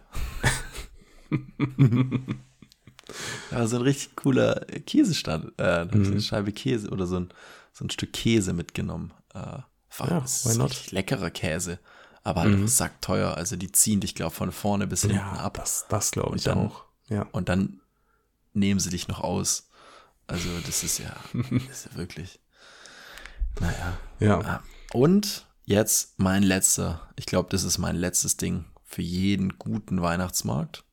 ja, 3.52 3.68
so 3.68 3.78
ein 3.78 3.82
richtig 3.82 4.16
cooler 4.16 4.66
Käsestand. 4.86 5.48
Äh, 5.58 5.64
da 5.64 5.80
hab 5.82 5.94
ich 5.96 6.00
Mhm. 6.08 6.12
eine 6.14 6.22
Scheibe 6.22 6.52
Käse 6.52 6.90
oder 6.90 7.08
so 7.08 7.18
ein, 7.20 7.30
so 7.74 7.86
ein 7.86 7.90
Stück 7.90 8.14
Käse 8.14 8.54
mitgenommen. 8.54 9.14
Äh, 9.34 9.40
war, 9.98 10.10
Ja, 10.10 10.64
richtig 10.64 10.92
leckerer 10.92 11.32
Käse. 11.32 11.80
Aber 12.28 12.42
halt 12.42 12.58
Mhm. 12.60 12.68
sackteuer. 12.68 13.36
Also 13.38 13.56
die 13.56 13.72
ziehen 13.72 14.02
dich, 14.02 14.14
glaube 14.14 14.36
von 14.36 14.52
vorne 14.52 14.86
bis 14.86 15.02
hinten 15.04 15.16
ja, 15.16 15.32
ab. 15.32 15.54
das, 15.54 15.86
das 15.88 16.12
glaube 16.12 16.36
ich 16.36 16.44
dann- 16.44 16.58
auch. 16.68 16.84
Ja. 17.08 17.22
Und 17.32 17.48
dann 17.48 17.80
nehmen 18.54 18.82
sie 18.82 18.90
dich 18.90 19.08
noch 19.08 19.22
aus. 19.22 19.70
Also 20.28 20.50
das 20.66 20.84
ist 20.84 20.98
ja, 20.98 21.16
das 21.34 21.52
ist 21.72 21.86
ja 21.86 21.96
wirklich. 21.96 22.42
Naja. 23.62 23.98
Ja. 24.20 24.42
Ja. 24.42 24.64
Und 24.92 25.48
jetzt 25.64 26.20
mein 26.20 26.44
letzter. 26.44 27.10
Ich 27.16 27.26
glaube, 27.28 27.48
das 27.50 27.64
ist 27.64 27.78
mein 27.78 27.96
letztes 27.96 28.36
Ding 28.36 28.66
für 28.84 29.02
jeden 29.02 29.58
guten 29.58 30.02
Weihnachtsmarkt. 30.02 30.84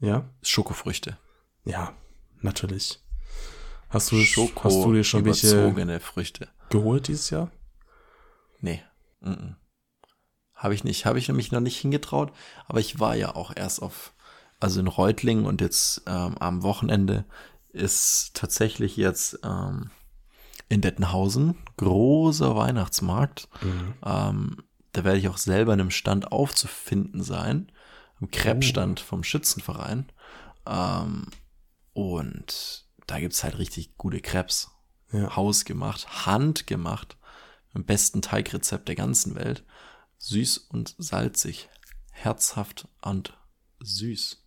Ja. 0.00 0.28
Schokofrüchte. 0.42 1.16
Ja, 1.64 1.94
natürlich. 2.42 3.00
Hast 3.88 4.10
du, 4.10 4.16
hast 4.16 4.36
du 4.84 4.92
dir 4.92 5.04
schon 5.04 5.24
welche 5.24 5.48
überzogene 5.50 6.00
Früchte. 6.00 6.48
Geholt 6.72 7.08
dieses 7.08 7.30
Jahr? 7.30 7.50
Nee. 8.60 8.82
Mm 9.20 9.54
Habe 10.54 10.74
ich 10.74 10.84
nicht. 10.84 11.06
Habe 11.06 11.18
ich 11.18 11.28
nämlich 11.28 11.52
noch 11.52 11.60
nicht 11.60 11.78
hingetraut. 11.78 12.32
Aber 12.66 12.80
ich 12.80 12.98
war 12.98 13.14
ja 13.14 13.34
auch 13.34 13.52
erst 13.54 13.82
auf, 13.82 14.12
also 14.58 14.80
in 14.80 14.88
Reutlingen 14.88 15.46
und 15.46 15.60
jetzt 15.60 16.02
ähm, 16.06 16.36
am 16.38 16.62
Wochenende 16.62 17.24
ist 17.72 18.34
tatsächlich 18.34 18.96
jetzt 18.96 19.38
ähm, 19.44 19.90
in 20.68 20.80
Dettenhausen 20.80 21.56
großer 21.76 22.56
Weihnachtsmarkt. 22.56 23.48
Mhm. 23.62 23.94
Ähm, 24.04 24.56
da 24.92 25.04
werde 25.04 25.18
ich 25.18 25.28
auch 25.28 25.38
selber 25.38 25.72
in 25.74 25.80
einem 25.80 25.90
Stand 25.90 26.32
aufzufinden 26.32 27.22
sein. 27.22 27.70
Am 28.20 28.30
Crepe-Stand 28.30 29.00
vom 29.00 29.24
Schützenverein. 29.24 30.10
Ähm, 30.66 31.26
und 31.92 32.86
da 33.06 33.18
gibt's 33.18 33.42
halt 33.42 33.58
richtig 33.58 33.96
gute 33.96 34.20
Crepes. 34.20 34.70
Ja. 35.12 35.36
Hausgemacht, 35.36 36.26
handgemacht. 36.26 37.16
Im 37.74 37.84
besten 37.84 38.22
Teigrezept 38.22 38.88
der 38.88 38.96
ganzen 38.96 39.34
Welt. 39.34 39.64
Süß 40.18 40.58
und 40.58 40.94
salzig. 40.98 41.68
Herzhaft 42.10 42.88
und 43.00 43.36
süß. 43.80 44.44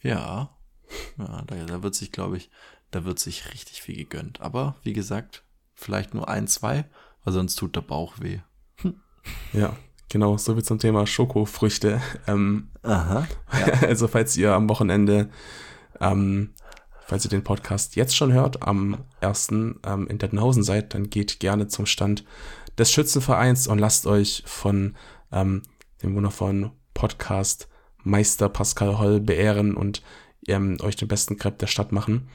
Ja. 0.00 0.56
Ja, 1.16 1.42
da, 1.46 1.64
da 1.64 1.82
wird 1.82 1.94
sich, 1.94 2.12
glaube 2.12 2.36
ich, 2.36 2.50
da 2.90 3.04
wird 3.04 3.18
sich 3.18 3.52
richtig 3.52 3.80
viel 3.80 3.96
gegönnt. 3.96 4.40
Aber 4.40 4.76
wie 4.82 4.92
gesagt, 4.92 5.44
vielleicht 5.74 6.14
nur 6.14 6.28
ein, 6.28 6.46
zwei, 6.46 6.84
weil 7.24 7.32
sonst 7.32 7.56
tut 7.56 7.74
der 7.76 7.80
Bauch 7.80 8.20
weh. 8.20 8.40
Ja, 9.52 9.76
genau, 10.08 10.36
so 10.36 10.56
wie 10.56 10.62
zum 10.62 10.78
Thema 10.78 11.06
Schokofrüchte. 11.06 12.00
Ähm, 12.26 12.70
Aha. 12.82 13.26
Also 13.82 14.08
falls 14.08 14.36
ihr 14.36 14.52
am 14.52 14.68
Wochenende, 14.68 15.30
ähm, 16.00 16.54
falls 17.12 17.26
ihr 17.26 17.30
den 17.30 17.44
Podcast 17.44 17.94
jetzt 17.94 18.16
schon 18.16 18.32
hört, 18.32 18.62
am 18.62 18.96
1. 19.20 19.48
Ähm, 19.50 20.06
in 20.08 20.16
Dettenhausen 20.16 20.62
seid, 20.62 20.94
dann 20.94 21.10
geht 21.10 21.40
gerne 21.40 21.68
zum 21.68 21.84
Stand 21.84 22.24
des 22.78 22.90
Schützenvereins 22.90 23.66
und 23.66 23.78
lasst 23.78 24.06
euch 24.06 24.42
von 24.46 24.96
ähm, 25.30 25.60
dem 26.02 26.14
wundervollen 26.14 26.70
Podcast 26.94 27.68
Meister 28.02 28.48
Pascal 28.48 28.98
Holl 28.98 29.20
beehren 29.20 29.74
und 29.74 30.00
ähm, 30.48 30.78
euch 30.80 30.96
den 30.96 31.06
besten 31.06 31.36
Crepe 31.36 31.58
der 31.58 31.66
Stadt 31.66 31.92
machen. 31.92 32.28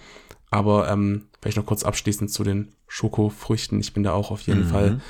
Aber 0.52 0.88
ähm, 0.92 1.26
vielleicht 1.42 1.58
noch 1.58 1.66
kurz 1.66 1.84
abschließend 1.84 2.30
zu 2.30 2.44
den 2.44 2.76
Schokofrüchten. 2.88 3.80
Ich 3.80 3.94
bin 3.94 4.04
da 4.04 4.14
auch 4.14 4.30
auf 4.30 4.42
jeden 4.42 4.66
Mhm. 4.68 4.70
Fall 4.70 5.02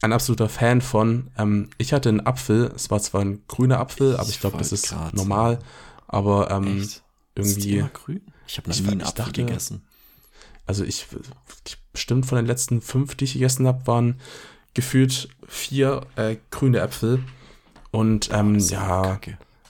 ein 0.00 0.14
absoluter 0.14 0.48
Fan 0.48 0.80
von. 0.80 1.30
Ähm, 1.36 1.68
ich 1.76 1.92
hatte 1.92 2.08
einen 2.08 2.26
Apfel, 2.26 2.72
es 2.74 2.90
war 2.90 3.00
zwar 3.00 3.20
ein 3.20 3.42
grüner 3.46 3.78
Apfel, 3.78 4.16
aber 4.16 4.30
ich 4.30 4.40
glaube, 4.40 4.56
das 4.56 4.72
ist 4.72 4.96
normal. 5.12 5.58
Aber 6.08 6.50
ähm? 6.50 6.78
Ist 6.78 7.02
irgendwie, 7.34 7.76
immer 7.76 7.90
grün? 7.90 8.22
Ich 8.46 8.58
habe 8.58 8.68
noch 8.68 8.76
Ich 8.76 8.82
nie 8.82 8.88
einen 8.90 9.02
Apfel 9.02 9.14
dachte- 9.24 9.44
gegessen. 9.44 9.82
also 10.66 10.84
ich, 10.84 11.06
ich 11.66 11.78
bestimmt 11.92 12.26
von 12.26 12.36
den 12.36 12.46
letzten 12.46 12.80
fünf, 12.80 13.14
die 13.14 13.24
ich 13.24 13.32
gegessen 13.34 13.66
habe, 13.66 13.86
waren 13.86 14.20
gefühlt 14.74 15.28
vier 15.48 16.02
äh, 16.16 16.36
grüne 16.50 16.80
Äpfel. 16.80 17.22
Und 17.90 18.30
ähm, 18.32 18.54
Das 18.54 18.64
ist 18.64 18.70
ja, 18.70 19.18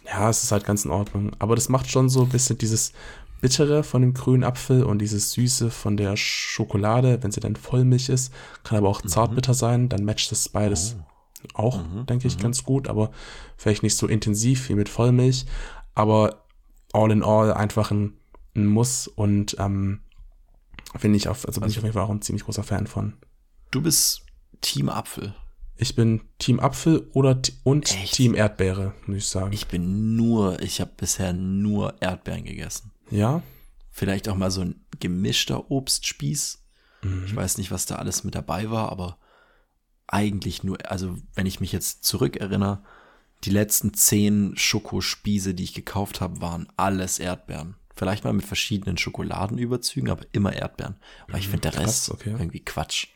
ja, 0.04 0.30
es 0.30 0.42
ist 0.42 0.52
halt 0.52 0.64
ganz 0.64 0.84
in 0.84 0.90
Ordnung. 0.90 1.32
Aber 1.38 1.54
das 1.54 1.68
macht 1.68 1.90
schon 1.90 2.08
so 2.08 2.22
ein 2.22 2.28
bisschen 2.28 2.58
dieses 2.58 2.92
Bittere 3.40 3.84
von 3.84 4.00
dem 4.02 4.14
grünen 4.14 4.42
Apfel 4.42 4.82
und 4.82 4.98
dieses 4.98 5.32
Süße 5.32 5.70
von 5.70 5.96
der 5.96 6.16
Schokolade, 6.16 7.22
wenn 7.22 7.30
sie 7.30 7.40
dann 7.40 7.54
Vollmilch 7.54 8.08
ist. 8.08 8.32
Kann 8.64 8.78
aber 8.78 8.88
auch 8.88 9.02
zartbitter 9.02 9.54
sein, 9.54 9.88
dann 9.88 10.04
matcht 10.04 10.32
das 10.32 10.48
beides 10.48 10.96
auch, 11.54 11.78
Mhm, 11.84 12.06
denke 12.06 12.26
ich, 12.26 12.38
ganz 12.38 12.64
gut. 12.64 12.88
Aber 12.88 13.10
vielleicht 13.56 13.82
nicht 13.84 13.96
so 13.96 14.08
intensiv 14.08 14.68
wie 14.68 14.74
mit 14.74 14.88
Vollmilch. 14.88 15.44
Aber 15.94 16.42
all 16.92 17.12
in 17.12 17.22
all 17.22 17.52
einfach 17.52 17.90
ein, 17.92 18.04
ein 18.06 18.14
Muss 18.64 19.08
und 19.08 19.56
ähm, 19.58 20.00
finde 20.96 21.18
ich 21.18 21.28
auf, 21.28 21.46
also 21.46 21.60
bin 21.60 21.68
ich 21.68 21.76
auf 21.76 21.84
jeden 21.84 21.92
Fall 21.92 22.04
auch 22.04 22.10
ein 22.10 22.22
ziemlich 22.22 22.44
großer 22.44 22.62
Fan 22.62 22.86
von. 22.86 23.14
Du 23.70 23.82
bist 23.82 24.22
Team 24.62 24.88
Apfel. 24.88 25.34
Ich 25.76 25.94
bin 25.94 26.22
Team 26.38 26.58
Apfel 26.58 27.10
oder 27.12 27.38
und 27.64 27.90
Echt? 27.94 28.14
Team 28.14 28.34
Erdbeere, 28.34 28.94
muss 29.06 29.18
ich 29.18 29.26
sagen. 29.26 29.52
Ich 29.52 29.66
bin 29.66 30.16
nur, 30.16 30.62
ich 30.62 30.80
habe 30.80 30.92
bisher 30.96 31.34
nur 31.34 32.00
Erdbeeren 32.00 32.44
gegessen. 32.44 32.92
ja, 33.10 33.42
Vielleicht 33.90 34.28
auch 34.28 34.36
mal 34.36 34.50
so 34.50 34.60
ein 34.60 34.84
gemischter 35.00 35.70
Obstspieß. 35.70 36.62
Mhm. 37.02 37.24
Ich 37.24 37.34
weiß 37.34 37.56
nicht, 37.56 37.70
was 37.70 37.86
da 37.86 37.96
alles 37.96 38.24
mit 38.24 38.34
dabei 38.34 38.70
war, 38.70 38.90
aber 38.92 39.16
eigentlich 40.06 40.64
nur, 40.64 40.90
also 40.90 41.16
wenn 41.34 41.46
ich 41.46 41.60
mich 41.60 41.72
jetzt 41.72 42.04
zurückerinnere, 42.04 42.82
die 43.44 43.50
letzten 43.50 43.94
zehn 43.94 44.54
Schokospieße, 44.54 45.54
die 45.54 45.64
ich 45.64 45.72
gekauft 45.72 46.20
habe, 46.20 46.42
waren 46.42 46.68
alles 46.76 47.18
Erdbeeren. 47.18 47.76
Vielleicht 47.96 48.24
mal 48.24 48.32
mit 48.34 48.44
verschiedenen 48.44 48.98
Schokoladenüberzügen, 48.98 50.10
aber 50.10 50.24
immer 50.32 50.52
Erdbeeren. 50.52 50.96
Aber 51.28 51.38
ich 51.38 51.48
finde 51.48 51.70
der 51.70 51.72
Mhm, 51.72 51.76
krass, 51.84 51.86
Rest 51.88 52.10
okay. 52.10 52.30
irgendwie 52.30 52.60
Quatsch. 52.60 53.06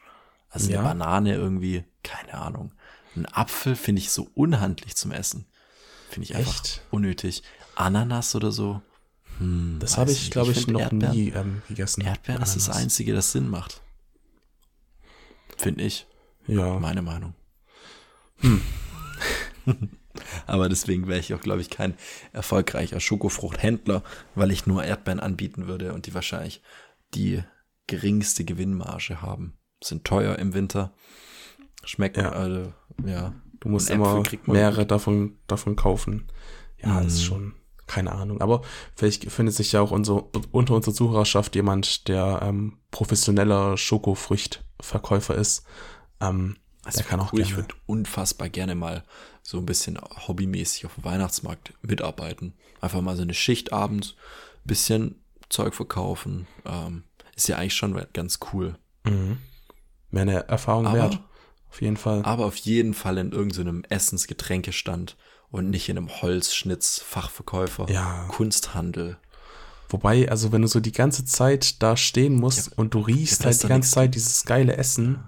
Also 0.48 0.70
Ja. 0.70 0.80
eine 0.80 0.88
Banane 0.88 1.34
irgendwie, 1.34 1.84
keine 2.02 2.34
Ahnung. 2.34 2.72
Ein 3.14 3.26
Apfel 3.26 3.76
finde 3.76 4.00
ich 4.00 4.10
so 4.10 4.28
unhandlich 4.34 4.96
zum 4.96 5.12
Essen. 5.12 5.44
Finde 6.08 6.24
ich 6.30 6.34
einfach 6.36 6.64
Echt? 6.64 6.82
unnötig. 6.90 7.42
Ananas 7.76 8.34
oder 8.34 8.50
so. 8.52 8.80
Hm, 9.38 9.76
das 9.80 9.96
habe 9.98 10.10
ich, 10.12 10.30
glaube 10.30 10.52
ich, 10.52 10.58
find 10.58 10.70
noch 10.72 10.80
Erdbeeren- 10.80 11.12
nie 11.12 11.28
ähm, 11.30 11.62
gegessen. 11.68 12.00
Erdbeeren 12.00 12.42
ist 12.42 12.56
das. 12.56 12.70
Einzige, 12.70 13.12
das 13.12 13.32
Sinn 13.32 13.48
macht. 13.48 13.80
Finde 15.58 15.84
ich. 15.84 16.06
Ja, 16.46 16.78
Meine 16.78 17.02
Meinung. 17.02 17.34
Hm. 18.38 18.60
Aber 20.46 20.68
deswegen 20.68 21.06
wäre 21.06 21.20
ich 21.20 21.32
auch, 21.34 21.40
glaube 21.40 21.60
ich, 21.60 21.70
kein 21.70 21.94
erfolgreicher 22.32 23.00
Schokofruchthändler, 23.00 24.02
weil 24.34 24.50
ich 24.50 24.66
nur 24.66 24.84
Erdbeeren 24.84 25.20
anbieten 25.20 25.66
würde 25.66 25.92
und 25.92 26.06
die 26.06 26.14
wahrscheinlich 26.14 26.62
die 27.14 27.42
geringste 27.86 28.44
Gewinnmarge 28.44 29.22
haben. 29.22 29.56
Sind 29.82 30.04
teuer 30.04 30.38
im 30.38 30.52
Winter. 30.54 30.92
Schmecken, 31.84 32.20
Ja. 32.24 32.32
also, 32.32 32.72
ja. 33.04 33.32
du 33.60 33.68
musst 33.68 33.88
immer 33.90 34.22
mehrere 34.46 34.84
davon, 34.86 35.38
davon 35.46 35.76
kaufen. 35.76 36.26
Ja, 36.82 37.00
ist 37.00 37.20
Mhm. 37.20 37.24
schon, 37.24 37.54
keine 37.86 38.12
Ahnung. 38.12 38.40
Aber 38.40 38.62
vielleicht 38.94 39.30
findet 39.30 39.54
sich 39.54 39.72
ja 39.72 39.80
auch 39.80 39.90
unser, 39.90 40.24
unter 40.52 40.74
unserer 40.74 40.94
Zuhörerschaft 40.94 41.54
jemand, 41.56 42.08
der 42.08 42.40
ähm, 42.42 42.78
professioneller 42.90 43.76
Schokofruchtverkäufer 43.76 45.34
ist. 45.34 45.64
Ähm, 46.20 46.56
Das 46.84 46.94
der 46.96 47.04
kann 47.04 47.20
auch 47.20 47.32
cool. 47.32 47.40
Ich 47.40 47.48
gerne. 47.48 47.62
würde 47.64 47.74
unfassbar 47.86 48.48
gerne 48.48 48.74
mal 48.74 49.04
so 49.50 49.58
ein 49.58 49.66
bisschen 49.66 49.98
hobbymäßig 50.28 50.86
auf 50.86 50.94
dem 50.94 51.02
Weihnachtsmarkt 51.04 51.74
mitarbeiten. 51.82 52.54
Einfach 52.80 53.00
mal 53.00 53.16
so 53.16 53.22
eine 53.22 53.34
Schicht 53.34 53.72
abends, 53.72 54.14
bisschen 54.64 55.16
Zeug 55.48 55.74
verkaufen. 55.74 56.46
Ähm, 56.64 57.02
ist 57.34 57.48
ja 57.48 57.56
eigentlich 57.56 57.74
schon 57.74 58.00
ganz 58.12 58.38
cool. 58.52 58.78
Mhm. 59.04 59.38
Wäre 60.12 60.22
eine 60.22 60.48
Erfahrung 60.48 60.86
Aber- 60.86 60.96
wert. 60.98 61.20
Auf 61.68 61.82
jeden 61.82 61.96
Fall. 61.96 62.22
Aber 62.24 62.46
auf 62.46 62.56
jeden 62.56 62.94
Fall 62.94 63.18
in 63.18 63.30
irgendeinem 63.32 63.84
Essensgetränkestand 63.88 65.16
und 65.50 65.70
nicht 65.70 65.88
in 65.88 65.98
einem 65.98 66.08
Holzschnitz-Fachverkäufer. 66.10 67.88
Ja. 67.90 68.26
Kunsthandel. 68.28 69.18
Wobei, 69.88 70.28
also 70.30 70.52
wenn 70.52 70.62
du 70.62 70.68
so 70.68 70.78
die 70.80 70.92
ganze 70.92 71.24
Zeit 71.24 71.82
da 71.82 71.96
stehen 71.96 72.34
musst 72.36 72.68
Ja, 72.68 72.72
und 72.76 72.94
du 72.94 73.00
riechst 73.00 73.44
halt 73.44 73.60
die 73.62 73.66
ganze 73.68 73.90
Zeit 73.90 74.14
dieses 74.14 74.44
geile 74.44 74.76
Essen, 74.76 75.24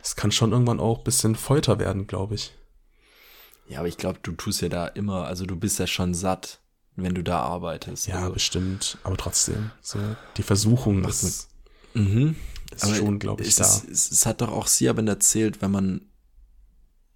das 0.00 0.16
kann 0.16 0.32
schon 0.32 0.50
irgendwann 0.52 0.80
auch 0.80 0.98
ein 0.98 1.04
bisschen 1.04 1.36
Folter 1.36 1.78
werden, 1.78 2.06
glaube 2.08 2.34
ich. 2.34 2.52
Ja, 3.72 3.78
aber 3.78 3.88
ich 3.88 3.96
glaube, 3.96 4.18
du 4.22 4.32
tust 4.32 4.60
ja 4.60 4.68
da 4.68 4.86
immer, 4.86 5.24
also 5.24 5.46
du 5.46 5.56
bist 5.56 5.78
ja 5.78 5.86
schon 5.86 6.12
satt, 6.12 6.60
wenn 6.94 7.14
du 7.14 7.22
da 7.22 7.40
arbeitest. 7.40 8.06
Ja, 8.06 8.16
also, 8.16 8.34
bestimmt. 8.34 8.98
Aber 9.02 9.16
trotzdem, 9.16 9.70
so 9.80 9.98
die 10.36 10.42
Versuchung 10.42 11.02
Was 11.04 11.22
ist, 11.22 11.48
mhm. 11.94 12.36
ist 12.70 12.84
Aber 12.84 12.94
schon, 12.94 13.18
glaube 13.18 13.42
ich, 13.42 13.48
es, 13.48 13.56
da. 13.56 13.64
Es, 13.90 14.10
es 14.10 14.26
hat 14.26 14.42
doch 14.42 14.52
auch 14.52 14.66
Siaben 14.66 15.08
erzählt, 15.08 15.62
wenn 15.62 15.70
man 15.70 16.02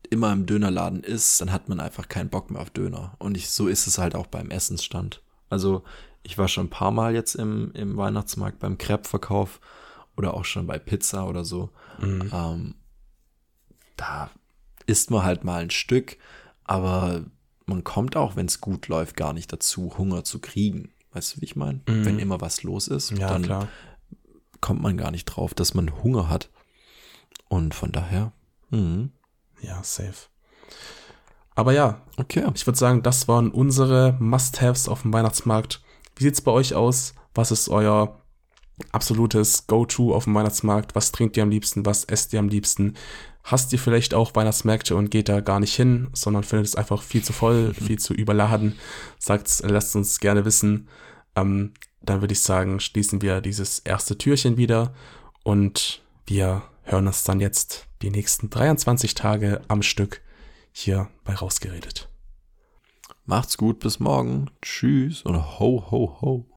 immer 0.09 0.33
im 0.33 0.47
Dönerladen 0.47 1.03
ist, 1.03 1.43
dann 1.43 1.53
hat 1.53 1.69
man 1.69 1.79
einfach 1.79 2.09
keinen 2.09 2.31
Bock 2.31 2.51
mehr 2.51 2.63
auf 2.63 2.71
Döner. 2.71 3.17
Und 3.19 3.37
ich, 3.37 3.51
so 3.51 3.69
ist 3.69 3.87
es 3.87 3.99
halt 3.99 4.15
auch 4.15 4.27
beim 4.27 4.51
Essensstand. 4.51 5.21
Also 5.51 5.83
ich 6.23 6.39
war 6.39 6.49
schon 6.49 6.67
ein 6.67 6.71
paar 6.71 6.91
Mal 6.91 7.15
jetzt 7.15 7.35
im, 7.35 7.71
im 7.75 7.99
Weihnachtsmarkt 7.99 8.61
beim 8.61 8.79
Crepe-Verkauf 8.79 9.61
oder 10.17 10.33
auch 10.33 10.47
schon 10.47 10.67
bei 10.67 10.79
Pizza 10.79 11.29
oder 11.29 11.45
so. 11.45 11.69
Mhm. 11.99 12.31
Ähm, 12.33 12.75
da 13.97 14.31
isst 14.87 15.11
man 15.11 15.25
halt 15.25 15.45
mal 15.45 15.63
ein 15.63 15.71
Stück, 15.71 16.17
aber 16.67 17.25
man 17.67 17.85
kommt 17.85 18.17
auch, 18.17 18.37
wenn 18.37 18.47
es 18.47 18.61
gut 18.61 18.89
läuft, 18.89 19.17
gar 19.17 19.33
nicht 19.33 19.53
dazu, 19.53 19.93
Hunger 19.99 20.25
zu 20.25 20.39
kriegen. 20.41 20.93
Weißt 21.13 21.37
du, 21.37 21.41
wie 21.41 21.45
ich 21.47 21.57
meine? 21.57 21.81
Mhm. 21.89 22.05
Wenn 22.05 22.19
immer 22.19 22.41
was 22.41 22.63
los 22.63 22.89
ist, 22.89 23.11
Ja, 23.11 23.29
dann 23.29 23.43
klar. 23.43 23.69
kommt 24.61 24.83
man 24.83 24.97
gar 24.97 25.11
nicht 25.11 25.25
drauf, 25.25 25.55
dass 25.55 25.75
man 25.75 26.03
Hunger 26.03 26.29
hat. 26.29 26.51
Und 27.49 27.75
von 27.75 27.93
daher, 27.93 28.33
mhm. 28.71 29.11
Ja, 29.63 29.83
safe. 29.83 30.29
Aber 31.55 31.73
ja, 31.73 32.03
okay. 32.19 32.47
ich 32.55 32.67
würde 32.67 32.79
sagen, 32.79 33.03
das 33.03 33.29
waren 33.29 33.51
unsere 33.51 34.17
Must-Haves 34.21 34.89
auf 34.89 35.03
dem 35.03 35.13
Weihnachtsmarkt. 35.13 35.81
Wie 36.15 36.25
sieht's 36.25 36.43
bei 36.43 36.53
euch 36.53 36.75
aus? 36.75 37.15
Was 37.35 37.51
ist 37.51 37.69
euer 37.69 38.21
absolutes 38.93 39.67
Go-To 39.67 40.15
auf 40.15 40.25
dem 40.25 40.35
Weihnachtsmarkt? 40.35 40.95
Was 40.95 41.13
trinkt 41.13 41.37
ihr 41.37 41.43
am 41.43 41.51
liebsten? 41.51 41.87
Was 41.87 42.05
esst 42.05 42.33
ihr 42.35 42.41
am 42.41 42.49
liebsten? 42.49 42.95
Hasst 43.47 43.73
ihr 43.73 43.79
vielleicht 43.79 44.13
auch 44.13 44.35
Weihnachtsmärkte 44.35 44.97
und 44.97 45.09
geht 45.09 45.29
da 45.29 45.39
gar 45.41 45.61
nicht 45.61 45.77
hin, 45.77 46.09
sondern 46.13 46.43
findet 46.43 46.67
es 46.67 46.75
einfach 46.75 47.01
viel 47.01 47.23
zu 47.23 47.33
voll, 47.33 47.73
viel 47.87 47.97
zu 47.97 48.13
überladen? 48.13 48.77
Sagt's, 49.21 49.63
lasst 49.65 49.95
uns 49.95 50.19
gerne 50.19 50.45
wissen. 50.45 50.89
Ähm, 51.37 51.73
dann 52.03 52.21
würde 52.21 52.33
ich 52.33 52.41
sagen, 52.41 52.81
schließen 52.81 53.23
wir 53.23 53.41
dieses 53.41 53.79
erste 53.79 54.19
Türchen 54.19 54.57
wieder 54.57 54.93
und 55.45 56.03
wir 56.27 56.65
hören 56.83 57.07
uns 57.07 57.23
dann 57.23 57.39
jetzt 57.39 57.87
die 58.03 58.11
nächsten 58.11 58.51
23 58.51 59.15
Tage 59.15 59.63
am 59.69 59.83
Stück 59.83 60.23
hier 60.73 61.09
bei 61.23 61.35
Rausgeredet. 61.35 62.09
Macht's 63.27 63.57
gut, 63.57 63.79
bis 63.79 64.01
morgen. 64.01 64.51
Tschüss 64.61 65.23
und 65.23 65.37
ho, 65.37 65.87
ho, 65.89 66.19
ho. 66.21 66.56